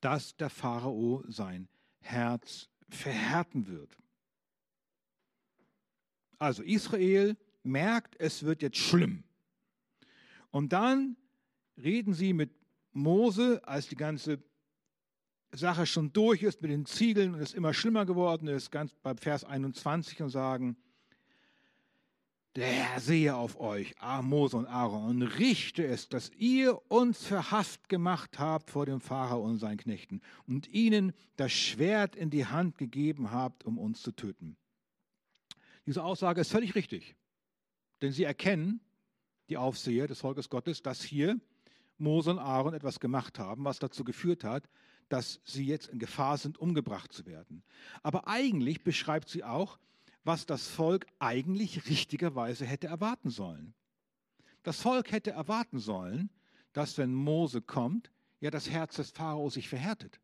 [0.02, 3.98] Dass der Pharao sein Herz verhärten wird.
[6.38, 9.24] Also Israel merkt, es wird jetzt schlimm.
[10.50, 11.16] Und dann
[11.78, 12.52] reden sie mit
[12.94, 14.44] Mose, als die ganze
[15.52, 19.16] Sache schon durch ist mit den Ziegeln und es immer schlimmer geworden ist, ganz bei
[19.16, 20.78] Vers 21 und sagen,
[22.56, 27.88] der Herr sehe auf euch, Mose und Aaron, und richte es, dass ihr uns verhafft
[27.88, 32.78] gemacht habt vor dem Pharao und seinen Knechten und ihnen das Schwert in die Hand
[32.78, 34.58] gegeben habt, um uns zu töten.
[35.86, 37.16] Diese Aussage ist völlig richtig,
[38.02, 38.82] denn sie erkennen,
[39.50, 41.40] die Aufseher des Volkes Gottes, dass hier
[41.98, 44.70] Mose und Aaron etwas gemacht haben, was dazu geführt hat,
[45.08, 47.64] dass sie jetzt in Gefahr sind, umgebracht zu werden.
[48.04, 49.78] Aber eigentlich beschreibt sie auch,
[50.24, 53.74] was das Volk eigentlich richtigerweise hätte erwarten sollen.
[54.64, 56.30] Das Volk hätte erwarten sollen,
[56.74, 60.20] dass wenn Mose kommt, ja das Herz des Pharao sich verhärtet.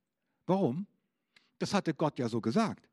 [0.45, 0.87] Warum?
[1.59, 2.87] Das hatte Gott ja so gesagt.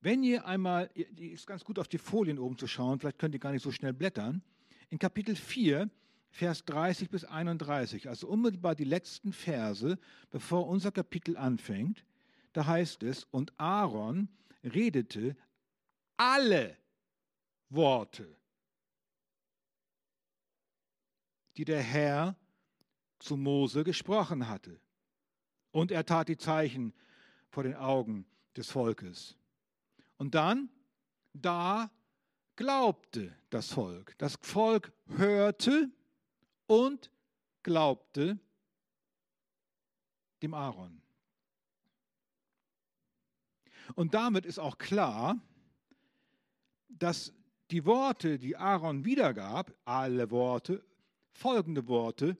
[0.00, 3.34] Wenn ihr einmal, die ist ganz gut auf die Folien oben zu schauen, vielleicht könnt
[3.34, 4.42] ihr gar nicht so schnell blättern,
[4.90, 5.90] in Kapitel 4,
[6.30, 9.98] Vers 30 bis 31, also unmittelbar die letzten Verse,
[10.30, 12.04] bevor unser Kapitel anfängt,
[12.52, 14.28] da heißt es, und Aaron
[14.66, 15.36] redete
[16.16, 16.76] alle
[17.68, 18.36] Worte,
[21.56, 22.36] die der Herr
[23.18, 24.80] zu Mose gesprochen hatte.
[25.72, 26.92] Und er tat die Zeichen
[27.50, 28.26] vor den Augen
[28.56, 29.36] des Volkes.
[30.16, 30.70] Und dann,
[31.32, 31.90] da
[32.56, 34.16] glaubte das Volk.
[34.18, 35.90] Das Volk hörte
[36.66, 37.10] und
[37.62, 38.38] glaubte
[40.42, 41.02] dem Aaron.
[43.94, 45.38] Und damit ist auch klar,
[46.88, 47.32] dass
[47.70, 50.84] die Worte, die Aaron wiedergab, alle Worte,
[51.32, 52.36] folgende Worte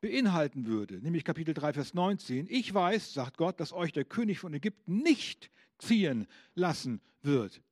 [0.00, 2.46] beinhalten würde, nämlich Kapitel 3, Vers 19.
[2.48, 7.62] Ich weiß, sagt Gott, dass euch der König von Ägypten nicht ziehen lassen wird.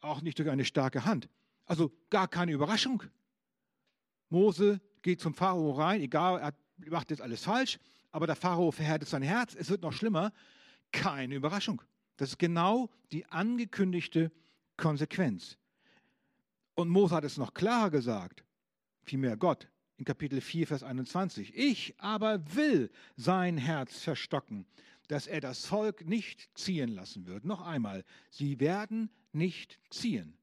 [0.00, 1.28] Auch nicht durch eine starke Hand.
[1.64, 3.02] Also gar keine Überraschung.
[4.28, 6.54] Mose geht zum Pharao rein, egal, er
[6.90, 7.78] macht jetzt alles falsch,
[8.10, 9.54] aber der Pharao verhärtet sein Herz.
[9.54, 10.32] Es wird noch schlimmer.
[10.92, 11.82] Keine Überraschung.
[12.16, 14.32] Das ist genau die angekündigte
[14.76, 15.58] Konsequenz.
[16.74, 18.44] Und Mose hat es noch klarer gesagt,
[19.04, 21.54] vielmehr Gott, in Kapitel 4, Vers 21.
[21.54, 24.66] Ich aber will sein Herz verstocken,
[25.08, 27.44] dass er das Volk nicht ziehen lassen wird.
[27.44, 30.36] Noch einmal, sie werden nicht ziehen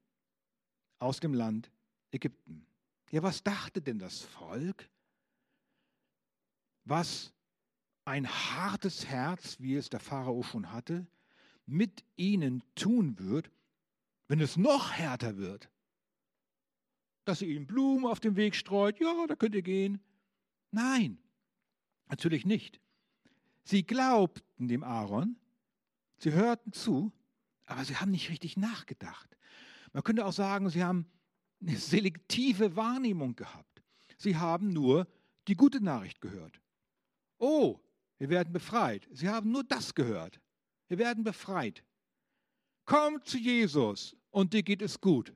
[0.98, 1.70] aus dem Land
[2.10, 2.66] Ägypten.
[3.10, 4.88] Ja, was dachte denn das Volk?
[6.84, 7.33] Was
[8.04, 11.06] ein hartes Herz, wie es der Pharao schon hatte,
[11.66, 13.50] mit ihnen tun wird,
[14.28, 15.70] wenn es noch härter wird.
[17.24, 20.00] Dass sie ihnen Blumen auf dem Weg streut, ja, da könnt ihr gehen.
[20.70, 21.18] Nein,
[22.08, 22.80] natürlich nicht.
[23.64, 25.36] Sie glaubten dem Aaron,
[26.18, 27.12] sie hörten zu,
[27.64, 29.38] aber sie haben nicht richtig nachgedacht.
[29.94, 31.06] Man könnte auch sagen, sie haben
[31.62, 33.82] eine selektive Wahrnehmung gehabt.
[34.18, 35.06] Sie haben nur
[35.48, 36.60] die gute Nachricht gehört.
[37.38, 37.80] Oh,
[38.18, 39.08] wir werden befreit.
[39.12, 40.40] Sie haben nur das gehört.
[40.88, 41.84] Wir werden befreit.
[42.84, 45.34] Komm zu Jesus und dir geht es gut.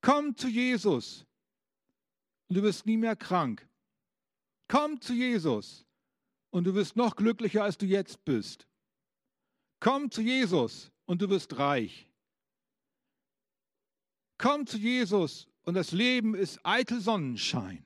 [0.00, 1.26] Komm zu Jesus
[2.48, 3.68] und du wirst nie mehr krank.
[4.68, 5.84] Komm zu Jesus
[6.50, 8.66] und du wirst noch glücklicher, als du jetzt bist.
[9.80, 12.08] Komm zu Jesus und du wirst reich.
[14.38, 17.84] Komm zu Jesus und das Leben ist eitel Sonnenschein.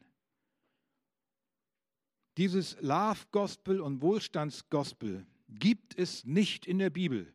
[2.36, 7.32] Dieses Love Gospel und Wohlstands Gospel gibt es nicht in der Bibel.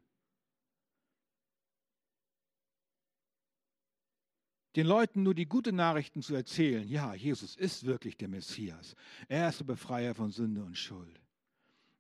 [4.76, 8.96] Den Leuten nur die guten Nachrichten zu erzählen, ja, Jesus ist wirklich der Messias,
[9.28, 11.20] er ist der Befreier von Sünde und Schuld,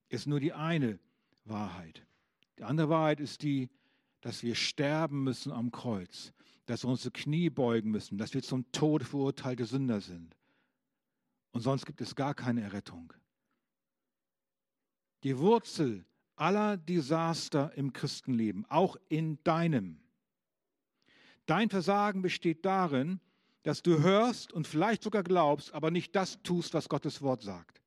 [0.07, 0.97] ist nur die eine
[1.43, 2.05] Wahrheit.
[2.57, 3.69] Die andere Wahrheit ist die,
[4.21, 6.31] dass wir sterben müssen am Kreuz,
[6.65, 10.37] dass wir unsere Knie beugen müssen, dass wir zum Tod verurteilte Sünder sind.
[11.51, 13.13] Und sonst gibt es gar keine Errettung.
[15.23, 20.01] Die Wurzel aller Desaster im Christenleben, auch in deinem.
[21.45, 23.19] Dein Versagen besteht darin,
[23.63, 27.81] dass du hörst und vielleicht sogar glaubst, aber nicht das tust, was Gottes Wort sagt.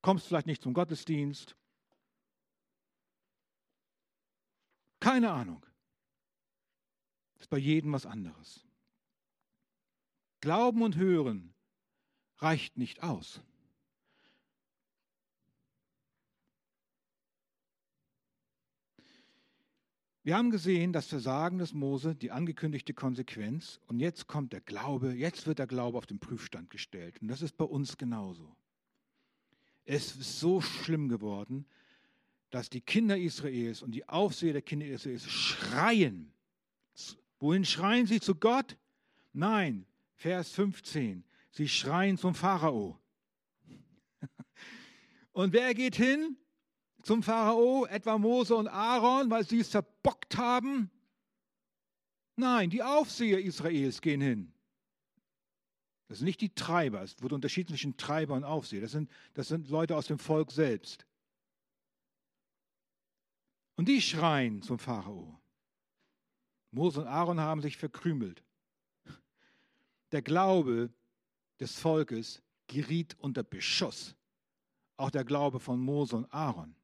[0.00, 1.56] Kommst vielleicht nicht zum Gottesdienst.
[4.98, 5.64] Keine Ahnung.
[7.38, 8.66] Ist bei jedem was anderes.
[10.40, 11.54] Glauben und Hören
[12.40, 13.40] reicht nicht aus.
[20.22, 23.80] Wir haben gesehen, das Versagen des Mose, die angekündigte Konsequenz.
[23.86, 27.20] Und jetzt kommt der Glaube, jetzt wird der Glaube auf den Prüfstand gestellt.
[27.22, 28.54] Und das ist bei uns genauso.
[29.86, 31.64] Es ist so schlimm geworden,
[32.50, 36.32] dass die Kinder Israels und die Aufseher der Kinder Israels schreien.
[37.38, 38.76] Wohin schreien sie zu Gott?
[39.32, 39.86] Nein,
[40.16, 41.24] Vers 15.
[41.50, 42.98] Sie schreien zum Pharao.
[45.32, 46.36] Und wer geht hin?
[47.02, 50.90] zum Pharao, etwa Mose und Aaron, weil sie es verbockt haben?
[52.36, 54.52] Nein, die Aufseher Israels gehen hin.
[56.08, 57.02] Das sind nicht die Treiber.
[57.02, 58.80] Es wird unterschieden zwischen Treiber und Aufseher.
[58.80, 61.06] Das sind, das sind Leute aus dem Volk selbst.
[63.76, 65.40] Und die schreien zum Pharao.
[66.72, 68.42] Mose und Aaron haben sich verkrümelt.
[70.12, 70.92] Der Glaube
[71.60, 74.16] des Volkes geriet unter Beschuss.
[74.96, 76.74] Auch der Glaube von Mose und Aaron.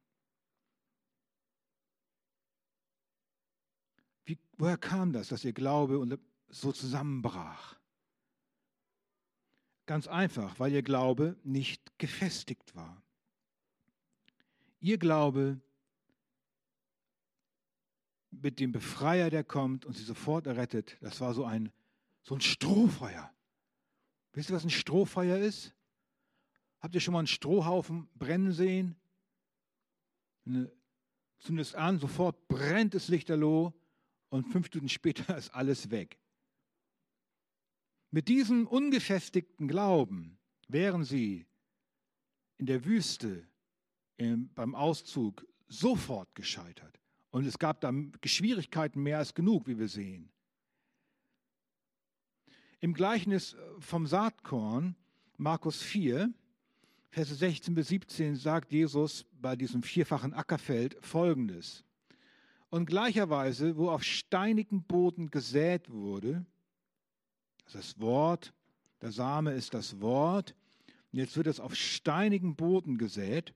[4.25, 6.19] Wie, woher kam das, dass ihr Glaube
[6.49, 7.79] so zusammenbrach?
[9.87, 13.03] Ganz einfach, weil ihr Glaube nicht gefestigt war.
[14.81, 15.61] Ihr Glaube
[18.31, 21.73] mit dem Befreier, der kommt und sie sofort errettet, das war so ein,
[22.23, 23.33] so ein Strohfeuer.
[24.37, 25.75] Wisst ihr, was ein Strohfeuer ist?
[26.81, 28.95] Habt ihr schon mal einen Strohhaufen brennen sehen?
[30.45, 33.73] Zündet es an, sofort brennt es lichterloh
[34.29, 36.19] und fünf Minuten später ist alles weg.
[38.11, 41.47] Mit diesem ungefestigten Glauben wären sie
[42.59, 43.49] in der Wüste
[44.19, 47.01] im, beim Auszug sofort gescheitert.
[47.31, 47.91] Und es gab da
[48.23, 50.31] Schwierigkeiten mehr als genug, wie wir sehen.
[52.81, 54.97] Im Gleichnis vom Saatkorn,
[55.39, 56.33] Markus 4,
[57.09, 61.85] Verse 16 bis 17, sagt Jesus bei diesem vierfachen Ackerfeld folgendes.
[62.69, 66.45] Und gleicherweise, wo auf steinigem Boden gesät wurde,
[67.73, 68.53] das Wort,
[69.01, 70.55] der Same ist das Wort,
[71.13, 73.55] und jetzt wird es auf steinigem Boden gesät,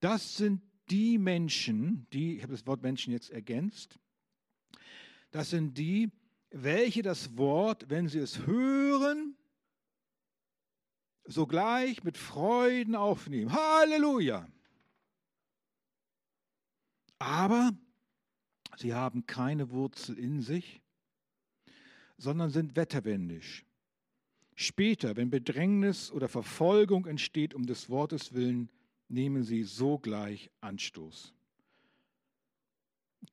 [0.00, 0.60] das sind
[0.90, 3.98] die Menschen, die, ich habe das Wort Menschen jetzt ergänzt,
[5.30, 6.10] das sind die,
[6.50, 9.36] welche das Wort, wenn sie es hören,
[11.24, 13.52] sogleich mit Freuden aufnehmen.
[13.52, 14.48] Halleluja!
[17.18, 17.72] Aber
[18.78, 20.80] Sie haben keine Wurzel in sich,
[22.16, 23.64] sondern sind wetterwendisch.
[24.54, 28.70] Später, wenn Bedrängnis oder Verfolgung entsteht um des Wortes willen,
[29.08, 31.34] nehmen sie sogleich Anstoß.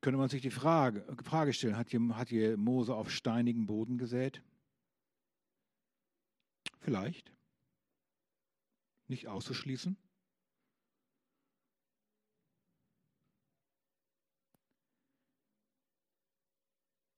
[0.00, 4.42] Könnte man sich die Frage, Frage stellen, hat hier, hat Mose auf steinigen Boden gesät?
[6.80, 7.32] Vielleicht.
[9.08, 9.96] Nicht auszuschließen.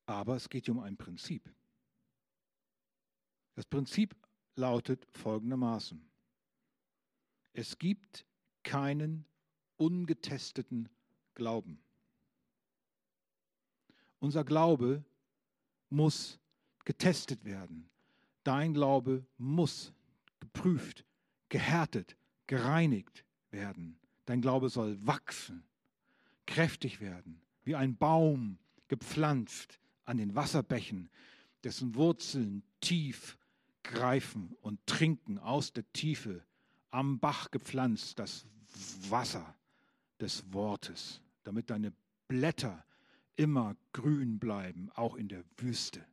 [0.07, 1.55] Aber es geht hier um ein Prinzip.
[3.57, 4.17] Das Prinzip
[4.55, 6.11] lautet folgendermaßen.
[7.53, 8.25] Es gibt
[8.63, 9.27] keinen
[9.77, 10.89] ungetesteten
[11.35, 11.83] Glauben.
[14.21, 15.05] Unser Glaube
[15.91, 16.39] muss
[16.85, 17.89] getestet werden.
[18.45, 19.93] Dein Glaube muss
[20.41, 21.05] geprüft,
[21.49, 22.17] gehärtet,
[22.47, 23.99] gereinigt werden.
[24.27, 25.65] Dein Glaube soll wachsen,
[26.47, 28.59] kräftig werden, wie ein Baum
[28.89, 31.11] gepflanzt, an den Wasserbächen,
[31.65, 33.37] dessen Wurzeln tief
[33.83, 36.43] greifen und trinken aus der Tiefe,
[36.91, 38.47] am Bach gepflanzt, das
[39.11, 39.55] Wasser
[40.21, 41.93] des Wortes, damit deine
[42.27, 42.85] Blätter
[43.39, 46.05] immer grün bleiben, auch in der Wüste.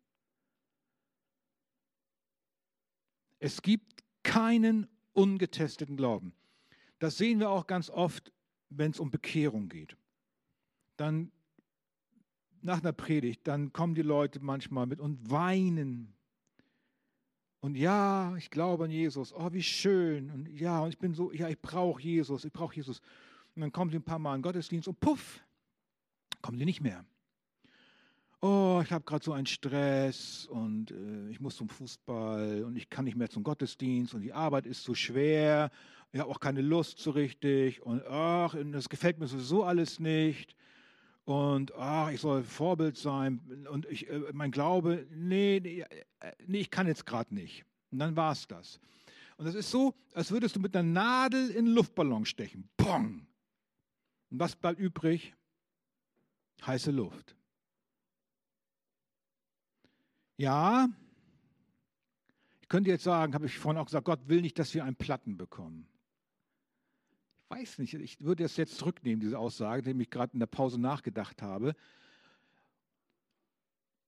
[3.40, 6.34] Es gibt keinen ungetesteten Glauben.
[7.00, 8.32] Das sehen wir auch ganz oft,
[8.70, 9.98] wenn es um Bekehrung geht.
[10.98, 11.32] Dann
[12.62, 16.14] nach einer Predigt, dann kommen die Leute manchmal mit und weinen.
[17.60, 19.34] Und ja, ich glaube an Jesus.
[19.34, 20.30] Oh, wie schön.
[20.30, 23.02] Und ja, und ich bin so, ja, ich brauche Jesus, ich brauche Jesus.
[23.56, 25.44] Und dann kommen sie ein paar Mal in Gottesdienst und puff,
[26.42, 27.06] kommen sie nicht mehr.
[28.48, 32.92] Oh, ich habe gerade so einen Stress und äh, ich muss zum Fußball und ich
[32.92, 35.72] kann nicht mehr zum Gottesdienst und die Arbeit ist so schwer.
[36.12, 40.56] Ich habe auch keine Lust so richtig und ach, das gefällt mir sowieso alles nicht
[41.24, 46.60] und ach, ich soll Vorbild sein und ich, äh, mein Glaube, nee, nee, äh, nee
[46.60, 47.66] ich kann jetzt gerade nicht.
[47.90, 48.80] Und dann war es das.
[49.38, 52.70] Und das ist so, als würdest du mit einer Nadel in einen Luftballon stechen.
[52.78, 53.26] Pong!
[54.30, 55.34] Und was bleibt übrig?
[56.64, 57.36] Heiße Luft.
[60.38, 60.90] Ja,
[62.62, 64.96] ich könnte jetzt sagen, habe ich vorhin auch gesagt, Gott will nicht, dass wir einen
[64.96, 65.88] Platten bekommen
[67.50, 70.80] weiß nicht, ich würde das jetzt zurücknehmen, diese Aussage, indem ich gerade in der Pause
[70.80, 71.76] nachgedacht habe.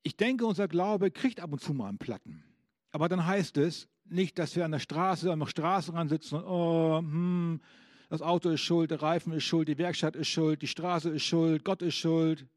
[0.03, 2.43] Ich denke, unser Glaube kriegt ab und zu mal einen Platten.
[2.91, 6.35] Aber dann heißt es nicht, dass wir an der Straße, an der Straße ran sitzen
[6.35, 7.61] und, oh, hm,
[8.09, 11.23] das Auto ist schuld, der Reifen ist schuld, die Werkstatt ist schuld, die Straße ist
[11.23, 12.47] schuld, Gott ist schuld.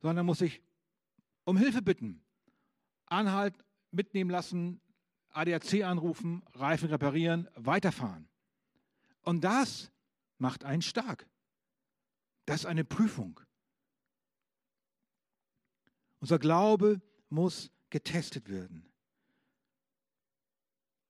[0.00, 0.62] Sondern muss ich
[1.44, 2.22] um Hilfe bitten,
[3.14, 4.80] anhalten, mitnehmen lassen,
[5.30, 8.28] ADAC anrufen, Reifen reparieren, weiterfahren.
[9.22, 9.90] Und das
[10.38, 11.26] macht einen stark.
[12.46, 13.40] Das ist eine Prüfung.
[16.20, 18.86] Unser Glaube muss getestet werden.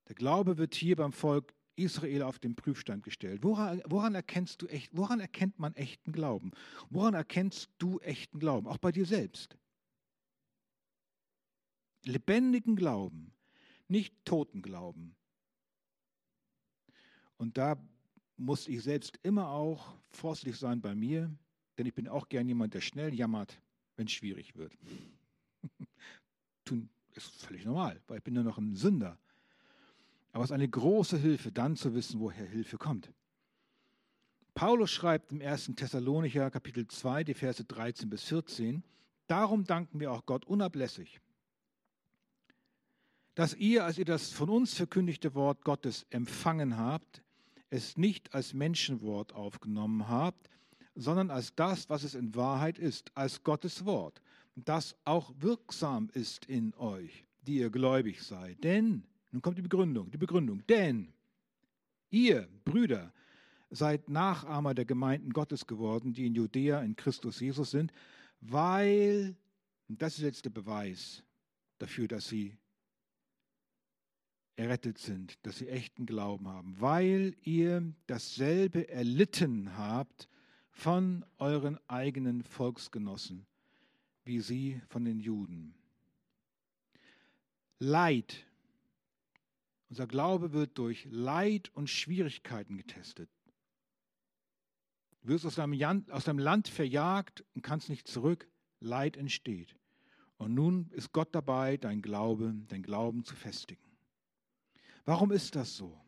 [0.09, 3.43] Der Glaube wird hier beim Volk Israel auf den Prüfstand gestellt.
[3.43, 6.53] Woran, woran, erkennst du echt, woran erkennt man echten Glauben?
[6.91, 8.69] Woran erkennst du echten Glauben?
[8.69, 9.57] Auch bei dir selbst.
[12.07, 13.33] Lebendigen Glauben,
[13.89, 15.15] nicht toten Glauben.
[17.37, 17.77] Und da
[18.37, 21.31] muss ich selbst immer auch vorsichtig sein bei mir,
[21.79, 23.61] denn ich bin auch gern jemand, der schnell jammert,
[23.97, 24.77] wenn es schwierig wird.
[26.65, 29.19] Tun ist völlig normal, weil ich bin nur noch ein Sünder.
[30.33, 33.13] Aber es ist eine große Hilfe, dann zu wissen, woher Hilfe kommt.
[34.55, 35.73] Paulus schreibt im 1.
[35.77, 38.85] Thessalonicher Kapitel 2, die Verse 13 bis 14,
[39.27, 41.21] Darum danken wir auch Gott unablässig,
[43.35, 47.23] dass ihr, als ihr das von uns verkündigte Wort Gottes empfangen habt,
[47.71, 50.49] es nicht als Menschenwort aufgenommen habt,
[50.95, 54.23] sondern als das, was es in Wahrheit ist, als Gottes Wort,
[54.55, 58.63] das auch wirksam ist in euch, die ihr gläubig seid.
[58.63, 60.65] Denn nun kommt die Begründung, die Begründung.
[60.69, 61.13] Denn
[62.11, 63.13] ihr, Brüder,
[63.71, 67.93] seid Nachahmer der Gemeinden Gottes geworden, die in Judäa in Christus Jesus sind,
[68.41, 69.35] weil,
[69.89, 71.25] und das ist jetzt der Beweis
[71.79, 72.57] dafür, dass sie
[74.57, 80.29] errettet sind, dass sie echten Glauben haben, weil ihr dasselbe erlitten habt
[80.71, 83.47] von euren eigenen Volksgenossen,
[84.25, 85.75] wie sie von den Juden.
[87.79, 88.47] Leid
[89.95, 93.31] unser Glaube wird durch Leid und Schwierigkeiten getestet.
[95.23, 98.49] Du wirst aus deinem, Land verjagt und kannst nicht zurück.
[98.81, 99.77] Leid entsteht.
[100.37, 103.84] Und nun ist Gott dabei, dein Glaube, dein Glauben zu festigen.
[105.05, 106.01] Warum ist das so?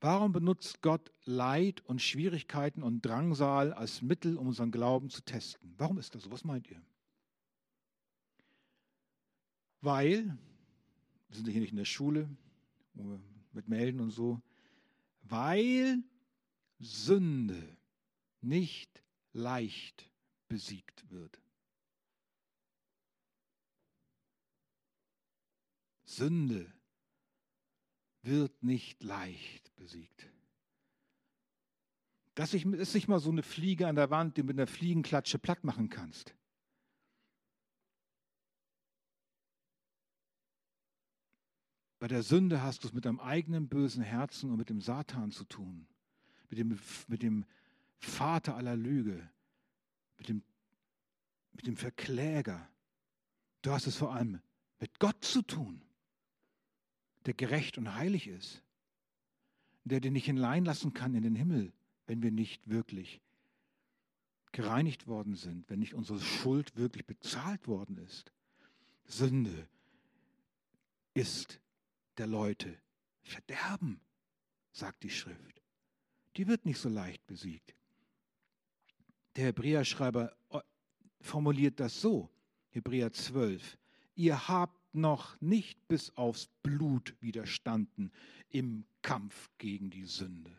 [0.00, 5.74] Warum benutzt Gott Leid und Schwierigkeiten und Drangsal als Mittel, um unseren Glauben zu testen?
[5.78, 6.30] Warum ist das so?
[6.32, 6.82] Was meint ihr?
[9.80, 10.36] Weil,
[11.28, 12.28] wir sind hier nicht in der Schule,
[13.52, 14.42] mit Melden und so,
[15.22, 16.02] weil
[16.80, 17.76] Sünde
[18.40, 19.02] nicht
[19.32, 20.10] leicht
[20.48, 21.40] besiegt wird.
[26.04, 26.72] Sünde
[28.22, 30.28] wird nicht leicht besiegt.
[32.38, 35.38] Ich, ist nicht mal so eine Fliege an der Wand, die du mit einer Fliegenklatsche
[35.38, 36.34] platt machen kannst.
[41.98, 45.30] Bei der Sünde hast du es mit deinem eigenen bösen Herzen und mit dem Satan
[45.30, 45.86] zu tun,
[46.48, 47.44] mit dem, mit dem
[47.98, 49.30] Vater aller Lüge,
[50.16, 50.42] mit dem,
[51.52, 52.68] mit dem Verkläger.
[53.60, 54.40] Du hast es vor allem
[54.80, 55.80] mit Gott zu tun,
[57.26, 58.62] der gerecht und heilig ist,
[59.84, 61.72] der dir nicht hineinlassen kann in den Himmel,
[62.06, 63.20] wenn wir nicht wirklich
[64.52, 68.32] gereinigt worden sind, wenn nicht unsere Schuld wirklich bezahlt worden ist.
[69.04, 69.66] Sünde
[71.14, 71.60] ist
[72.18, 72.78] der Leute
[73.22, 74.00] Verderben,
[74.72, 75.62] sagt die Schrift.
[76.36, 77.74] Die wird nicht so leicht besiegt.
[79.36, 80.60] Der Hebräerschreiber äh,
[81.20, 82.30] formuliert das so,
[82.70, 83.78] Hebräer 12,
[84.14, 88.12] ihr habt noch nicht bis aufs Blut widerstanden
[88.50, 90.50] im Kampf gegen die Sünde.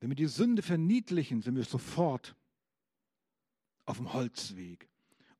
[0.00, 2.36] Wenn wir die Sünde verniedlichen, sind wir sofort
[3.84, 4.88] auf dem Holzweg.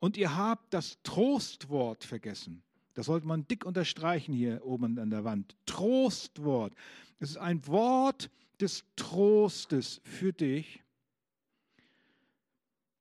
[0.01, 2.63] Und ihr habt das Trostwort vergessen.
[2.95, 5.57] Das sollte man dick unterstreichen hier oben an der Wand.
[5.67, 6.75] Trostwort.
[7.21, 10.83] Es ist ein Wort des Trostes für dich,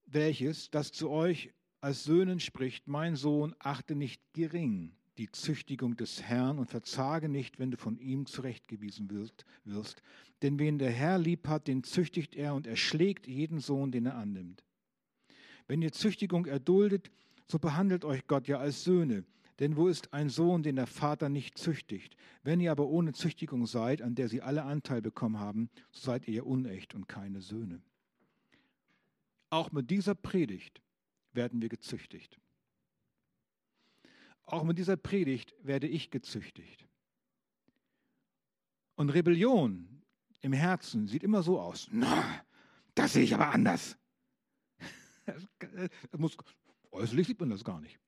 [0.06, 1.52] welches, das zu euch
[1.82, 7.60] als Söhnen spricht, mein Sohn, achte nicht gering die Züchtigung des Herrn und verzage nicht,
[7.60, 10.04] wenn du von ihm zurechtgewiesen wirst.
[10.42, 14.06] Denn wen der Herr lieb hat, den züchtigt er und er schlägt jeden Sohn, den
[14.06, 14.64] er annimmt.
[15.68, 17.12] Wenn ihr Züchtigung erduldet,
[17.48, 19.26] so behandelt euch Gott ja als Söhne.
[19.60, 22.16] Denn wo ist ein Sohn, den der Vater nicht züchtigt?
[22.44, 26.28] Wenn ihr aber ohne Züchtigung seid, an der sie alle Anteil bekommen haben, so seid
[26.28, 27.82] ihr unecht und keine Söhne.
[29.50, 30.82] Auch mit dieser Predigt
[31.34, 32.40] werden wir gezüchtigt.
[34.44, 36.88] Auch mit dieser Predigt werde ich gezüchtigt.
[38.96, 40.02] Und Rebellion
[40.42, 41.88] im Herzen sieht immer so aus.
[41.92, 42.46] Na,
[42.96, 43.98] das sehe ich aber anders.
[46.18, 46.38] muss,
[46.92, 48.00] äußerlich sieht man das gar nicht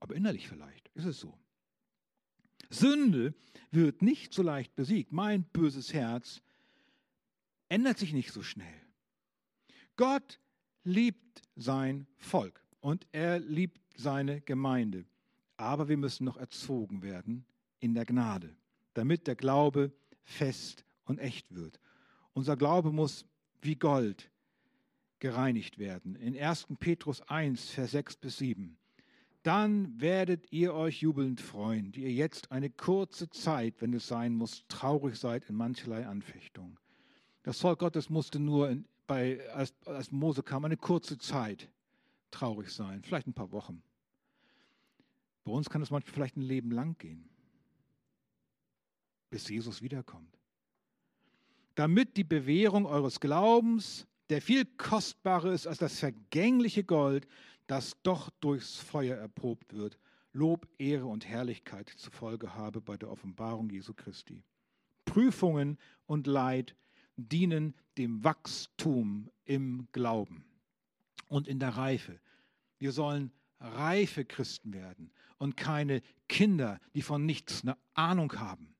[0.00, 1.38] aber innerlich vielleicht ist es so.
[2.70, 3.34] Sünde
[3.70, 5.12] wird nicht so leicht besiegt.
[5.12, 6.42] Mein böses Herz
[7.68, 8.80] ändert sich nicht so schnell.
[9.96, 10.40] Gott
[10.84, 15.04] liebt sein Volk und er liebt seine Gemeinde.
[15.56, 17.44] Aber wir müssen noch erzogen werden
[17.80, 18.54] in der Gnade,
[18.94, 21.78] damit der Glaube fest und echt wird.
[22.32, 23.26] Unser Glaube muss
[23.60, 24.30] wie Gold
[25.18, 26.16] gereinigt werden.
[26.16, 26.66] In 1.
[26.78, 28.78] Petrus 1, Vers 6 bis 7.
[29.42, 34.34] Dann werdet ihr euch jubelnd freuen, die ihr jetzt eine kurze Zeit, wenn es sein
[34.34, 36.78] muss, traurig seid in mancherlei Anfechtung.
[37.42, 41.68] Das Volk Gottes musste nur, in, bei, als, als Mose kam, eine kurze Zeit
[42.30, 43.82] traurig sein, vielleicht ein paar Wochen.
[45.42, 47.28] Bei uns kann es manchmal vielleicht ein Leben lang gehen,
[49.28, 50.38] bis Jesus wiederkommt.
[51.74, 57.26] Damit die Bewährung eures Glaubens, der viel kostbarer ist als das vergängliche Gold,
[57.66, 59.98] das doch durchs Feuer erprobt wird,
[60.32, 64.44] Lob, Ehre und Herrlichkeit zur Folge habe bei der Offenbarung Jesu Christi.
[65.04, 66.76] Prüfungen und Leid
[67.28, 70.44] dienen dem Wachstum im Glauben
[71.28, 72.20] und in der Reife.
[72.78, 78.74] Wir sollen reife Christen werden und keine Kinder, die von nichts eine Ahnung haben.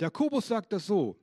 [0.00, 1.18] Der Jakobus sagt das so,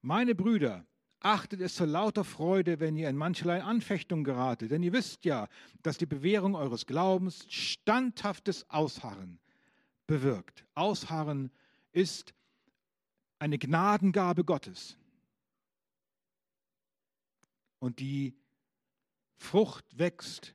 [0.00, 0.84] meine Brüder,
[1.20, 5.48] achtet es zur lauter Freude, wenn ihr in mancherlei Anfechtung geratet, denn ihr wisst ja,
[5.82, 9.38] dass die Bewährung eures Glaubens standhaftes Ausharren
[10.08, 10.64] bewirkt.
[10.74, 11.52] Ausharren
[11.92, 12.34] ist
[13.42, 14.96] eine Gnadengabe Gottes.
[17.80, 18.36] Und die
[19.36, 20.54] Frucht wächst,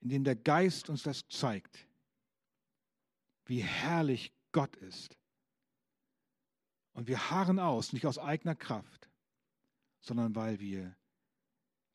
[0.00, 1.86] indem der Geist uns das zeigt,
[3.44, 5.18] wie herrlich Gott ist.
[6.94, 9.10] Und wir harren aus, nicht aus eigener Kraft,
[10.00, 10.96] sondern weil wir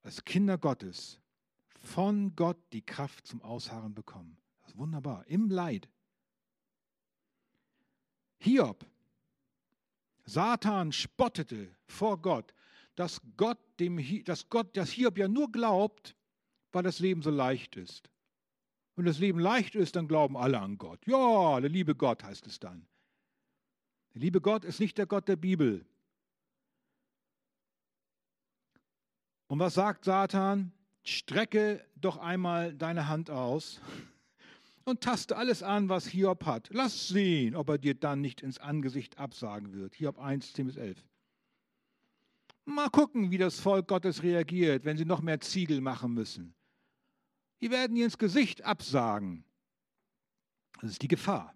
[0.03, 1.19] als Kinder Gottes
[1.81, 4.37] von Gott die Kraft zum Ausharren bekommen.
[4.61, 5.25] Das ist wunderbar.
[5.25, 5.89] Im Leid.
[8.45, 8.85] Hiob.
[10.25, 12.53] Satan spottete vor Gott
[12.95, 16.15] dass Gott, dem, dass Gott, dass Hiob ja nur glaubt,
[16.71, 18.09] weil das Leben so leicht ist.
[18.95, 21.05] Wenn das Leben leicht ist, dann glauben alle an Gott.
[21.05, 22.87] Ja, der liebe Gott heißt es dann.
[24.13, 25.85] Der liebe Gott ist nicht der Gott der Bibel.
[29.47, 30.71] Und was sagt Satan?
[31.03, 33.81] Strecke doch einmal deine Hand aus
[34.85, 36.69] und taste alles an, was Hiob hat.
[36.71, 39.95] Lass sehen, ob er dir dann nicht ins Angesicht absagen wird.
[39.95, 41.03] Hiob 1, 10 bis 11.
[42.65, 46.55] Mal gucken, wie das Volk Gottes reagiert, wenn sie noch mehr Ziegel machen müssen.
[47.61, 49.43] Die werden ihr ins Gesicht absagen.
[50.81, 51.55] Das ist die Gefahr.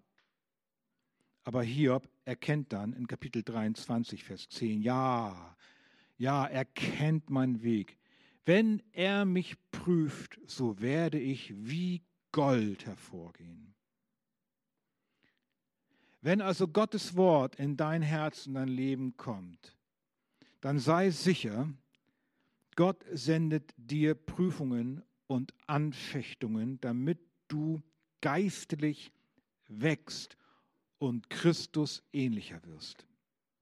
[1.44, 5.56] Aber Hiob erkennt dann in Kapitel 23, Vers 10, ja,
[6.16, 7.98] ja, er kennt meinen Weg.
[8.44, 12.02] Wenn er mich prüft, so werde ich wie
[12.32, 13.74] Gold hervorgehen.
[16.22, 19.76] Wenn also Gottes Wort in dein Herz und dein Leben kommt,
[20.60, 21.72] dann sei sicher,
[22.76, 27.18] Gott sendet dir Prüfungen und Anfechtungen, damit
[27.48, 27.82] du
[28.20, 29.12] geistlich
[29.68, 30.36] wächst
[30.98, 33.06] und Christus ähnlicher wirst.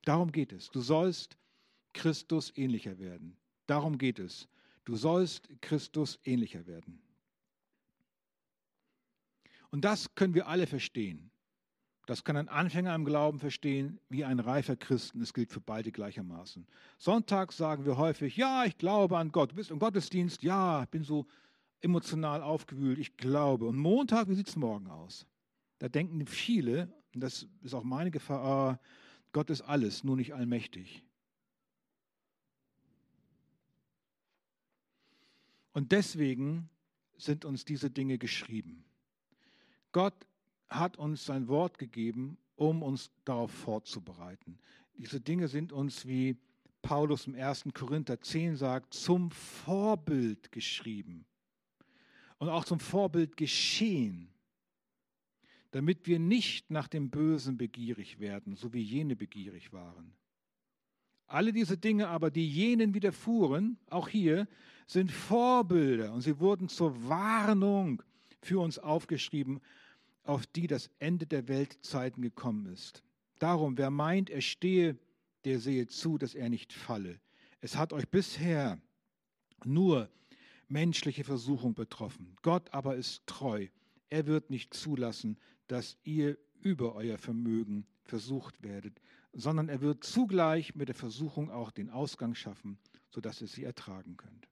[0.04, 0.70] Darum geht es.
[0.70, 1.36] Du sollst
[1.92, 3.36] Christus ähnlicher werden.
[3.66, 4.48] Darum geht es.
[4.84, 7.00] Du sollst Christus ähnlicher werden.
[9.70, 11.30] Und das können wir alle verstehen.
[12.06, 15.20] Das kann ein Anfänger im Glauben verstehen, wie ein reifer Christen.
[15.20, 16.66] Es gilt für beide gleichermaßen.
[16.96, 19.52] Sonntags sagen wir häufig, ja, ich glaube an Gott.
[19.52, 21.26] Du bist im Gottesdienst, ja, ich bin so
[21.80, 23.66] emotional aufgewühlt, ich glaube.
[23.66, 25.26] Und Montag, wie sieht es morgen aus?
[25.80, 28.80] Da denken viele, und das ist auch meine Gefahr, ah,
[29.32, 31.04] Gott ist alles, nur nicht allmächtig.
[35.72, 36.70] Und deswegen
[37.18, 38.84] sind uns diese Dinge geschrieben.
[39.98, 40.28] Gott
[40.68, 44.60] hat uns sein Wort gegeben, um uns darauf vorzubereiten.
[44.96, 46.36] Diese Dinge sind uns, wie
[46.82, 47.64] Paulus im 1.
[47.74, 51.24] Korinther 10 sagt, zum Vorbild geschrieben
[52.38, 54.28] und auch zum Vorbild geschehen,
[55.72, 60.12] damit wir nicht nach dem Bösen begierig werden, so wie jene begierig waren.
[61.26, 64.46] Alle diese Dinge aber, die jenen widerfuhren, auch hier,
[64.86, 68.00] sind Vorbilder und sie wurden zur Warnung
[68.40, 69.60] für uns aufgeschrieben,
[70.28, 73.02] auf die das Ende der Weltzeiten gekommen ist.
[73.38, 74.98] Darum, wer meint, er stehe,
[75.44, 77.18] der sehe zu, dass er nicht falle.
[77.60, 78.80] Es hat euch bisher
[79.64, 80.10] nur
[80.68, 82.36] menschliche Versuchung betroffen.
[82.42, 83.68] Gott aber ist treu.
[84.10, 89.00] Er wird nicht zulassen, dass ihr über euer Vermögen versucht werdet,
[89.32, 94.16] sondern er wird zugleich mit der Versuchung auch den Ausgang schaffen, sodass ihr sie ertragen
[94.16, 94.48] könnt.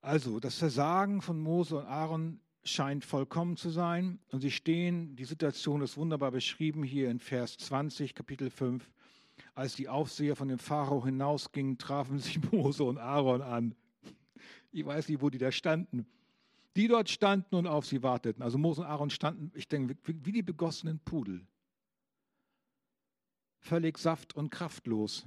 [0.00, 4.18] Also das Versagen von Mose und Aaron scheint vollkommen zu sein.
[4.30, 8.90] Und sie stehen, die Situation ist wunderbar beschrieben hier in Vers 20, Kapitel 5.
[9.54, 13.74] Als die Aufseher von dem Pharao hinausgingen, trafen sich Mose und Aaron an.
[14.72, 16.06] Ich weiß nicht, wo die da standen.
[16.76, 18.42] Die dort standen und auf sie warteten.
[18.42, 21.46] Also Mose und Aaron standen, ich denke, wie die begossenen Pudel.
[23.64, 25.26] völlig saft- und kraftlos,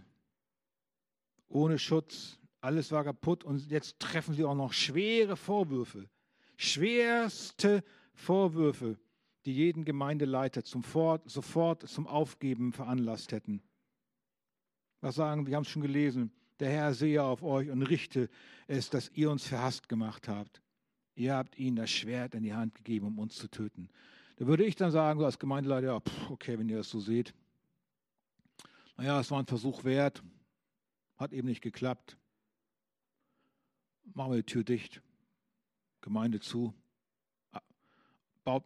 [1.48, 2.40] ohne Schutz.
[2.62, 6.10] Alles war kaputt und jetzt treffen sie auch noch schwere Vorwürfe,
[6.58, 7.84] schwerste
[8.14, 8.98] Vorwürfe,
[9.46, 13.62] die jeden Gemeindeleiter zum Fort, sofort zum Aufgeben veranlasst hätten.
[15.00, 18.30] Was sagen, wir haben es schon gelesen, der Herr sehe auf euch und richte
[18.66, 20.62] es, dass ihr uns verhasst gemacht habt.
[21.16, 23.90] Ihr habt ihnen das Schwert in die Hand gegeben, um uns zu töten.
[24.38, 27.00] Da würde ich dann sagen, so als Gemeindeleiter, ja, pff, okay, wenn ihr das so
[27.00, 27.34] seht.
[28.98, 30.24] Naja, es war ein Versuch wert,
[31.18, 32.18] hat eben nicht geklappt.
[34.14, 35.02] Machen wir die Tür dicht,
[36.02, 36.74] Gemeinde zu,
[37.52, 37.62] ah,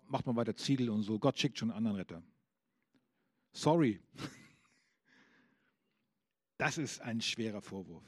[0.08, 1.20] macht mal weiter Ziegel und so.
[1.20, 2.24] Gott schickt schon einen anderen Retter.
[3.52, 4.00] Sorry.
[6.58, 8.04] Das ist ein schwerer Vorwurf.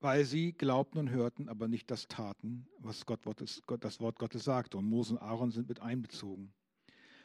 [0.00, 4.76] Weil sie glaubten und hörten, aber nicht das taten, was Gott, das Wort Gottes sagte.
[4.78, 6.52] Und Mose und Aaron sind mit einbezogen.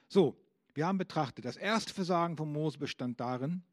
[0.08, 0.40] So,
[0.76, 3.64] wir haben betrachtet, das erste Versagen von Mose bestand darin,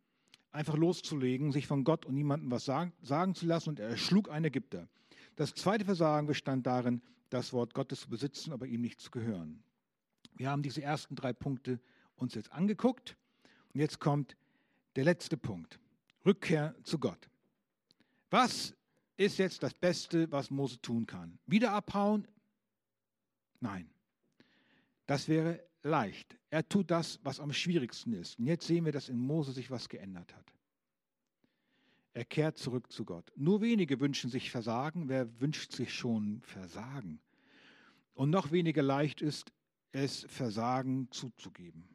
[0.52, 4.30] einfach loszulegen, sich von Gott und niemandem was sagen, sagen zu lassen und er schlug
[4.30, 4.88] einen Ägypter.
[5.36, 9.62] Das zweite Versagen bestand darin, das Wort Gottes zu besitzen, aber ihm nicht zu gehören.
[10.36, 11.80] Wir haben diese ersten drei Punkte
[12.16, 13.16] uns jetzt angeguckt
[13.72, 14.36] und jetzt kommt
[14.96, 15.78] der letzte Punkt.
[16.24, 17.28] Rückkehr zu Gott.
[18.30, 18.74] Was
[19.16, 21.38] ist jetzt das Beste, was Mose tun kann?
[21.46, 22.26] Wieder abhauen?
[23.60, 23.88] Nein.
[25.06, 26.38] Das wäre leicht.
[26.50, 28.38] Er tut das, was am schwierigsten ist.
[28.38, 30.54] Und jetzt sehen wir, dass in Mose sich was geändert hat.
[32.14, 33.32] Er kehrt zurück zu Gott.
[33.36, 35.08] Nur wenige wünschen sich Versagen.
[35.08, 37.20] Wer wünscht sich schon Versagen?
[38.14, 39.52] Und noch weniger leicht ist
[39.92, 41.88] es, Versagen zuzugeben.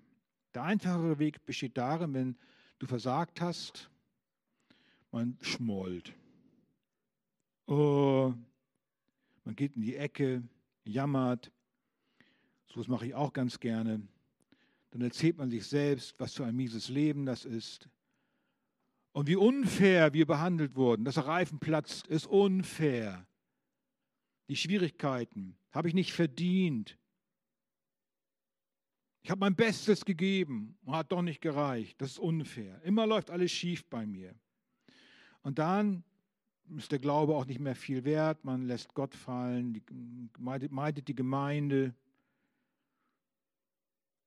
[0.54, 2.38] Der einfachere Weg besteht darin, wenn
[2.80, 3.90] du versagt hast,
[5.12, 6.14] man schmollt.
[7.66, 8.34] Oh,
[9.44, 10.44] man geht in die Ecke,
[10.86, 11.52] jammert.
[12.68, 14.02] So das mache ich auch ganz gerne.
[14.92, 17.90] Dann erzählt man sich selbst, was für ein mieses Leben das ist.
[19.12, 21.06] Und wie unfair wir behandelt wurden.
[21.06, 23.26] Dass der Reifen platzt, ist unfair.
[24.50, 26.98] Die Schwierigkeiten habe ich nicht verdient.
[29.24, 32.02] Ich habe mein Bestes gegeben und hat doch nicht gereicht.
[32.02, 32.82] Das ist unfair.
[32.84, 34.36] Immer läuft alles schief bei mir.
[35.44, 36.04] Und dann
[36.78, 38.44] ist der Glaube auch nicht mehr viel wert.
[38.44, 39.82] Man lässt Gott fallen,
[40.38, 41.96] meidet die Gemeinde.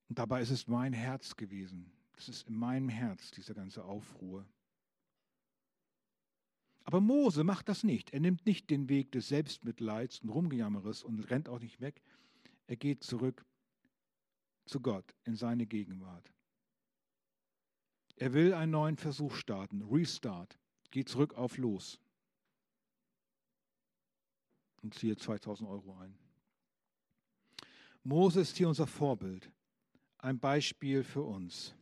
[0.09, 1.91] Und dabei ist es mein Herz gewesen.
[2.13, 4.47] Das ist in meinem Herz, diese ganze Aufruhr.
[6.85, 8.13] Aber Mose macht das nicht.
[8.13, 12.01] Er nimmt nicht den Weg des Selbstmitleids und Rumgejammeres und rennt auch nicht weg.
[12.69, 13.45] Er geht zurück
[14.67, 16.33] zu Gott in seine Gegenwart.
[18.17, 20.59] Er will einen neuen Versuch starten, Restart,
[20.91, 22.01] geht zurück auf Los
[24.83, 26.17] und ziehe 2000 Euro ein.
[28.05, 29.51] Mose ist hier unser Vorbild,
[30.19, 31.75] ein Beispiel für uns.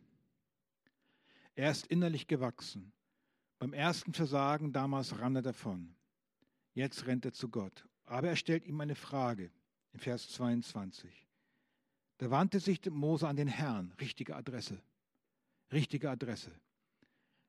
[1.54, 2.92] Er ist innerlich gewachsen.
[3.58, 5.94] Beim ersten Versagen damals rann er davon.
[6.74, 7.86] Jetzt rennt er zu Gott.
[8.04, 9.50] Aber er stellt ihm eine Frage
[9.92, 11.26] in Vers 22.
[12.18, 14.82] Da wandte sich Mose an den Herrn, richtige Adresse.
[15.72, 16.50] Richtige Adresse.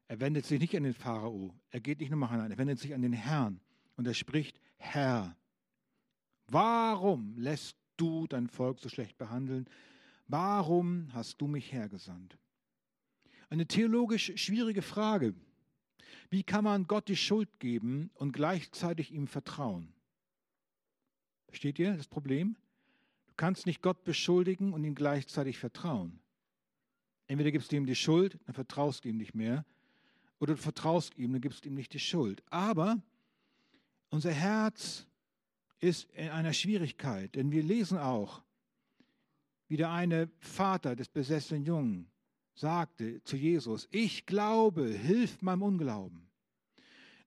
[0.07, 2.93] Er wendet sich nicht an den Pharao, er geht nicht nochmal hinein, er wendet sich
[2.93, 3.59] an den Herrn
[3.95, 5.35] und er spricht, Herr,
[6.47, 9.67] warum lässt du dein Volk so schlecht behandeln?
[10.27, 12.37] Warum hast du mich hergesandt?
[13.49, 15.35] Eine theologisch schwierige Frage.
[16.29, 19.93] Wie kann man Gott die Schuld geben und gleichzeitig ihm vertrauen?
[21.47, 22.57] Versteht ihr das Problem?
[23.37, 26.19] kannst nicht Gott beschuldigen und ihm gleichzeitig vertrauen.
[27.27, 29.65] Entweder gibst du ihm die Schuld, dann vertraust du ihm nicht mehr,
[30.39, 32.43] oder du vertraust ihm, dann gibst du ihm nicht die Schuld.
[32.49, 33.01] Aber
[34.09, 35.07] unser Herz
[35.79, 38.43] ist in einer Schwierigkeit, denn wir lesen auch,
[39.67, 42.11] wie der eine Vater des besessenen Jungen
[42.53, 46.29] sagte zu Jesus, ich glaube, hilf meinem Unglauben.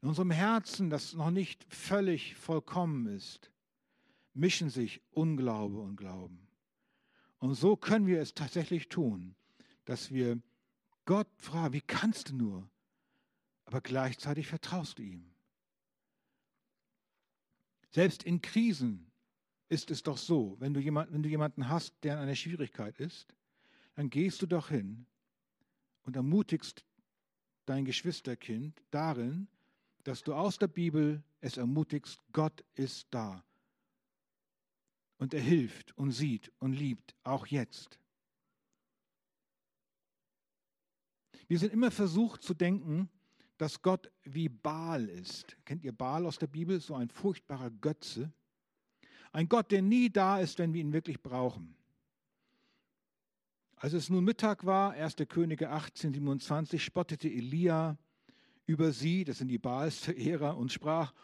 [0.00, 3.50] In unserem Herzen, das noch nicht völlig vollkommen ist,
[4.32, 6.48] mischen sich Unglaube und Glauben.
[7.38, 9.34] Und so können wir es tatsächlich tun,
[9.84, 10.40] dass wir
[11.04, 12.70] Gott fragen, wie kannst du nur?
[13.64, 15.34] Aber gleichzeitig vertraust du ihm.
[17.90, 19.07] Selbst in Krisen
[19.68, 22.98] ist es doch so, wenn du, jemand, wenn du jemanden hast, der in einer Schwierigkeit
[22.98, 23.34] ist,
[23.94, 25.06] dann gehst du doch hin
[26.04, 26.84] und ermutigst
[27.66, 29.48] dein Geschwisterkind darin,
[30.04, 33.44] dass du aus der Bibel es ermutigst, Gott ist da.
[35.18, 37.98] Und er hilft und sieht und liebt, auch jetzt.
[41.48, 43.10] Wir sind immer versucht zu denken,
[43.56, 45.56] dass Gott wie Baal ist.
[45.64, 46.80] Kennt ihr Baal aus der Bibel?
[46.80, 48.32] So ein furchtbarer Götze.
[49.38, 51.76] Ein Gott, der nie da ist, wenn wir ihn wirklich brauchen.
[53.76, 55.14] Als es nun Mittag war, 1.
[55.28, 57.96] Könige 18, 27, spottete Elia
[58.66, 61.14] über sie, das sind die Baals-Verehrer, und sprach,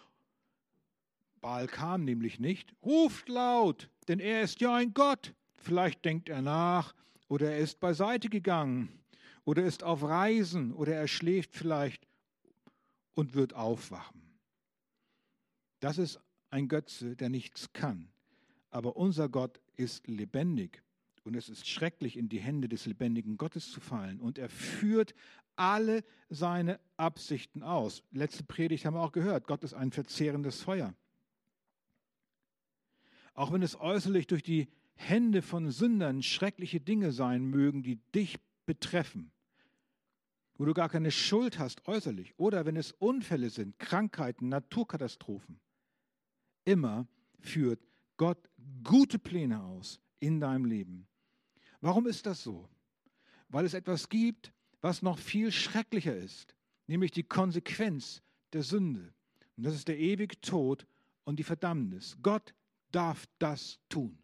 [1.41, 5.35] Baal kam nämlich nicht, ruft laut, denn er ist ja ein Gott.
[5.57, 6.95] Vielleicht denkt er nach
[7.27, 8.97] oder er ist beiseite gegangen
[9.45, 12.07] oder ist auf Reisen oder er schläft vielleicht
[13.15, 14.39] und wird aufwachen.
[15.81, 16.21] Das ist
[16.55, 18.09] ein Götze, der nichts kann.
[18.71, 20.83] Aber unser Gott ist lebendig
[21.25, 24.21] und es ist schrecklich, in die Hände des lebendigen Gottes zu fallen.
[24.21, 25.15] Und er führt
[25.57, 28.03] alle seine Absichten aus.
[28.13, 30.95] Letzte Predigt haben wir auch gehört, Gott ist ein verzehrendes Feuer.
[33.35, 38.39] Auch wenn es äußerlich durch die Hände von Sündern schreckliche Dinge sein mögen, die dich
[38.65, 39.33] betreffen,
[40.57, 45.59] wo du gar keine Schuld hast äußerlich, oder wenn es Unfälle sind, Krankheiten, Naturkatastrophen,
[46.65, 47.07] immer
[47.41, 47.81] führt
[48.17, 48.49] Gott
[48.83, 51.07] gute Pläne aus in deinem Leben.
[51.81, 52.69] Warum ist das so?
[53.49, 56.55] Weil es etwas gibt, was noch viel schrecklicher ist,
[56.87, 59.13] nämlich die Konsequenz der Sünde.
[59.57, 60.87] Und das ist der ewige Tod
[61.25, 62.17] und die Verdammnis.
[62.23, 62.55] Gott
[62.91, 64.19] darf das tun,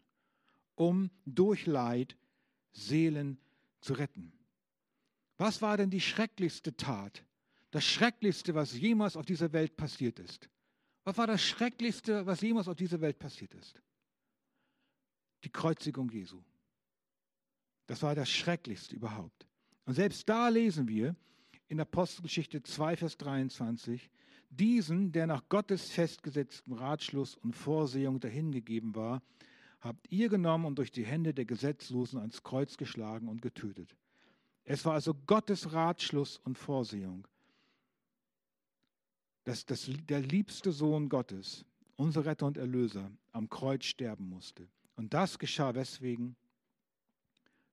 [0.75, 2.17] um durch Leid
[2.73, 3.37] Seelen
[3.81, 4.31] zu retten.
[5.37, 7.25] Was war denn die schrecklichste Tat?
[7.71, 10.49] Das Schrecklichste, was jemals auf dieser Welt passiert ist.
[11.03, 13.81] Was war das Schrecklichste, was jemals auf dieser Welt passiert ist?
[15.43, 16.41] Die Kreuzigung Jesu.
[17.87, 19.47] Das war das Schrecklichste überhaupt.
[19.85, 21.15] Und selbst da lesen wir
[21.67, 24.09] in Apostelgeschichte 2, Vers 23,
[24.49, 29.21] diesen, der nach Gottes festgesetzten Ratschluss und Vorsehung dahingegeben war,
[29.79, 33.95] habt ihr genommen und durch die Hände der Gesetzlosen ans Kreuz geschlagen und getötet.
[34.63, 37.27] Es war also Gottes Ratschluss und Vorsehung,
[39.43, 41.65] dass das, der liebste Sohn Gottes,
[41.95, 44.67] unser Retter und Erlöser, am Kreuz sterben musste.
[44.95, 46.35] Und das geschah weswegen?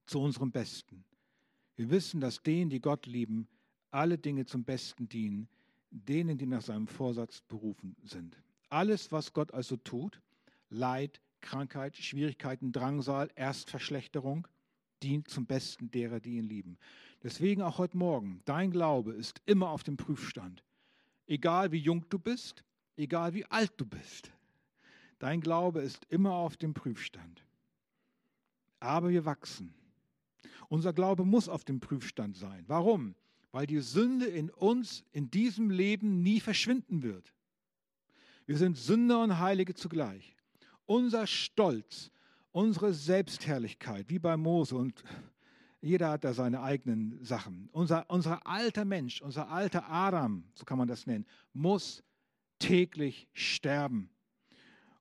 [0.07, 1.05] Zu unserem Besten.
[1.77, 3.47] Wir wissen, dass denen, die Gott lieben,
[3.91, 5.49] alle Dinge zum Besten dienen,
[5.91, 8.37] denen, die nach seinem Vorsatz berufen sind.
[8.69, 10.21] Alles, was Gott also tut,
[10.71, 14.47] Leid, Krankheit, Schwierigkeiten, Drangsal, Erstverschlechterung,
[15.03, 16.79] dient zum Besten derer, die ihn lieben.
[17.23, 20.65] Deswegen auch heute Morgen, dein Glaube ist immer auf dem Prüfstand.
[21.29, 22.65] Egal wie jung du bist,
[22.97, 24.33] egal wie alt du bist.
[25.21, 27.45] Dein Glaube ist immer auf dem Prüfstand.
[28.81, 29.73] Aber wir wachsen.
[30.69, 32.65] Unser Glaube muss auf dem Prüfstand sein.
[32.67, 33.15] Warum?
[33.53, 37.33] weil die Sünde in uns in diesem Leben nie verschwinden wird.
[38.47, 40.37] Wir sind Sünder und Heilige zugleich.
[40.87, 42.11] Unser Stolz,
[42.53, 45.03] unsere Selbstherrlichkeit, wie bei Mose und
[45.81, 47.69] jeder hat da seine eigenen Sachen.
[47.73, 52.03] Unser, unser alter Mensch, unser alter Adam, so kann man das nennen, muss
[52.59, 54.11] täglich sterben.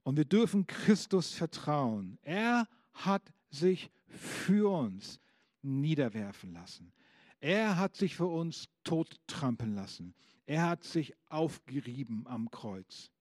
[0.03, 2.19] Und wir dürfen Christus vertrauen.
[2.21, 5.19] Er hat sich für uns
[5.61, 6.93] niederwerfen lassen.
[7.39, 10.13] Er hat sich für uns tot trampeln lassen.
[10.45, 13.11] Er hat sich aufgerieben am Kreuz.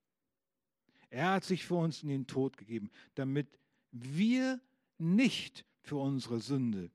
[1.11, 3.49] Er hat sich für uns in den Tod gegeben, damit
[3.91, 4.61] wir
[4.99, 6.91] nicht für unsere Sünde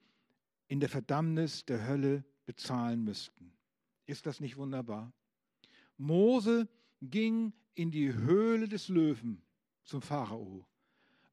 [0.72, 3.52] in der Verdammnis der Hölle bezahlen müssten.
[4.06, 5.12] Ist das nicht wunderbar?
[5.98, 6.68] Mose
[7.02, 9.42] ging in die Höhle des Löwen
[9.84, 10.66] zum Pharao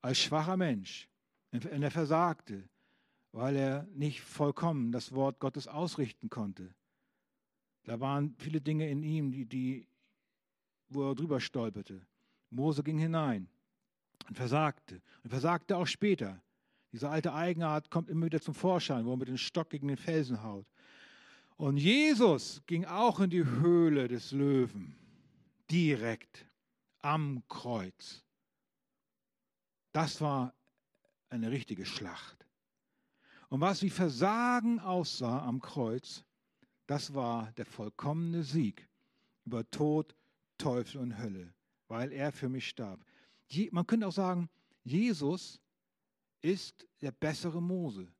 [0.03, 1.09] als schwacher Mensch
[1.53, 2.69] und er versagte
[3.33, 6.75] weil er nicht vollkommen das Wort Gottes ausrichten konnte.
[7.85, 9.87] Da waren viele Dinge in ihm, die, die,
[10.89, 12.01] wo er drüber stolperte.
[12.51, 13.49] Mose ging hinein
[14.29, 16.43] und versagte und versagte auch später.
[16.93, 19.97] Diese alte Eigenart kommt immer wieder zum Vorschein, wo er mit dem Stock gegen den
[19.97, 20.67] Felsen haut.
[21.57, 24.97] Und Jesus ging auch in die Höhle des Löwen,
[25.71, 26.47] direkt
[27.01, 28.25] am Kreuz.
[29.93, 30.55] Das war
[31.31, 32.47] eine richtige Schlacht.
[33.49, 36.25] Und was wie Versagen aussah am Kreuz,
[36.87, 38.89] das war der vollkommene Sieg
[39.45, 40.15] über Tod,
[40.59, 41.53] Teufel und Hölle,
[41.89, 43.01] weil er für mich starb.
[43.71, 44.49] Man könnte auch sagen,
[44.85, 45.61] Jesus
[46.41, 48.13] ist der bessere Mose.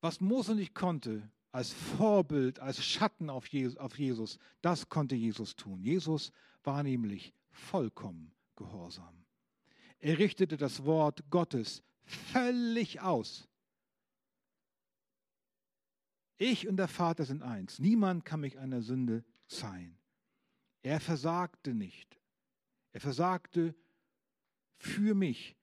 [0.00, 5.82] Was Mose nicht konnte, als Vorbild, als Schatten auf Jesus, das konnte Jesus tun.
[5.82, 6.32] Jesus
[6.64, 9.24] war nämlich vollkommen gehorsam.
[9.98, 13.48] Er richtete das Wort Gottes völlig aus.
[16.38, 17.78] Ich und der Vater sind eins.
[17.78, 19.96] Niemand kann mich einer Sünde zeihen.
[20.82, 22.18] Er versagte nicht.
[22.92, 23.74] Er versagte
[24.76, 25.56] für mich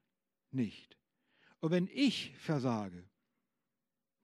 [0.52, 0.99] nicht.
[1.60, 3.04] Und wenn ich versage,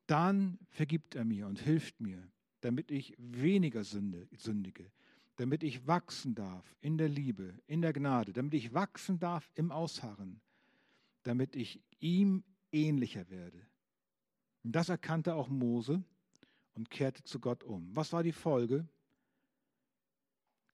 [0.08, 2.32] dann vergibt er mir und hilft mir,
[2.62, 4.92] damit ich weniger Sünde, sündige,
[5.36, 9.72] damit ich wachsen darf in der Liebe, in der Gnade, damit ich wachsen darf im
[9.72, 10.42] Ausharren,
[11.24, 13.66] damit ich ihm ähnlicher werde.
[14.64, 16.04] Und das erkannte auch Mose
[16.74, 17.96] und kehrte zu Gott um.
[17.96, 18.88] Was war die Folge?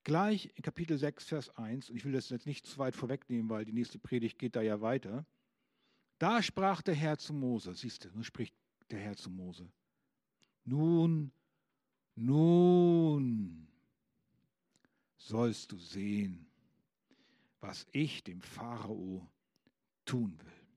[0.04, 3.50] Gleich in Kapitel 6, Vers 1, und ich will das jetzt nicht zu weit vorwegnehmen,
[3.50, 5.26] weil die nächste Predigt geht da ja weiter.
[6.22, 8.54] Da sprach der Herr zu Mose, siehst du, nun spricht
[8.92, 9.68] der Herr zu Mose.
[10.66, 11.32] Nun,
[12.14, 13.68] nun
[15.18, 16.46] sollst du sehen,
[17.60, 19.28] was ich dem Pharao
[20.06, 20.68] tun will.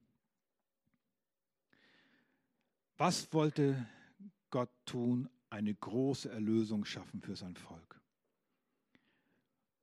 [2.97, 3.86] Was wollte
[4.49, 5.28] Gott tun?
[5.51, 8.01] Eine große Erlösung schaffen für sein Volk.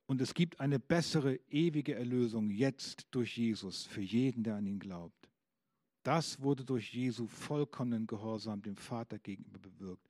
[0.06, 4.80] Und es gibt eine bessere, ewige Erlösung jetzt durch Jesus für jeden, der an ihn
[4.80, 5.21] glaubt.
[6.02, 10.08] Das wurde durch Jesu vollkommenen Gehorsam dem Vater gegenüber bewirkt.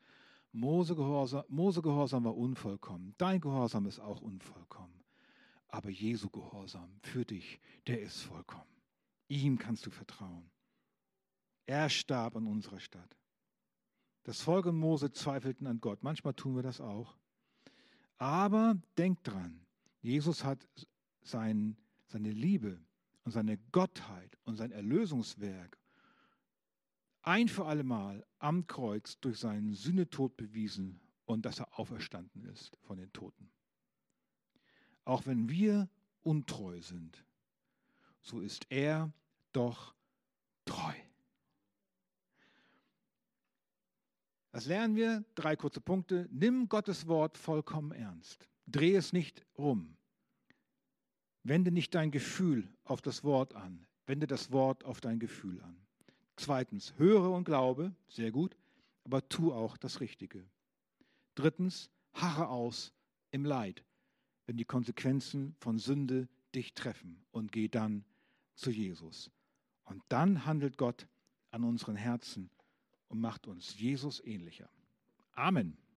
[0.53, 3.15] Mose Gehorsam, Mose Gehorsam war unvollkommen.
[3.19, 5.03] Dein Gehorsam ist auch unvollkommen.
[5.69, 8.65] Aber Jesu Gehorsam für dich, der ist vollkommen.
[9.29, 10.51] Ihm kannst du vertrauen.
[11.67, 13.17] Er starb an unserer Stadt.
[14.25, 16.03] Das Volk und Mose zweifelten an Gott.
[16.03, 17.17] Manchmal tun wir das auch.
[18.19, 19.67] Aber denk dran,
[20.01, 20.67] Jesus hat
[21.23, 21.77] sein,
[22.07, 22.79] seine Liebe
[23.25, 25.79] und seine Gottheit und sein Erlösungswerk
[27.23, 32.99] ein für allemal am Kreuz durch seinen Sühnetod bewiesen und dass er auferstanden ist von
[32.99, 33.51] den Toten.
[35.05, 35.89] Auch wenn wir
[36.23, 37.25] untreu sind,
[38.21, 39.13] so ist er
[39.53, 39.95] doch
[40.65, 40.95] treu.
[44.53, 46.29] Das lernen wir, drei kurze Punkte.
[46.31, 48.49] Nimm Gottes Wort vollkommen ernst.
[48.67, 49.97] Dreh es nicht rum.
[51.43, 53.87] Wende nicht dein Gefühl auf das Wort an.
[54.07, 55.82] Wende das Wort auf dein Gefühl an.
[56.37, 58.57] Zweitens, höre und glaube, sehr gut,
[59.05, 60.45] aber tu auch das Richtige.
[61.35, 62.93] Drittens, harre aus
[63.31, 63.85] im Leid,
[64.47, 68.05] wenn die Konsequenzen von Sünde dich treffen und geh dann
[68.55, 69.31] zu Jesus.
[69.85, 71.07] Und dann handelt Gott
[71.51, 72.51] an unseren Herzen
[73.09, 74.69] und macht uns Jesus ähnlicher.
[75.33, 75.82] Amen.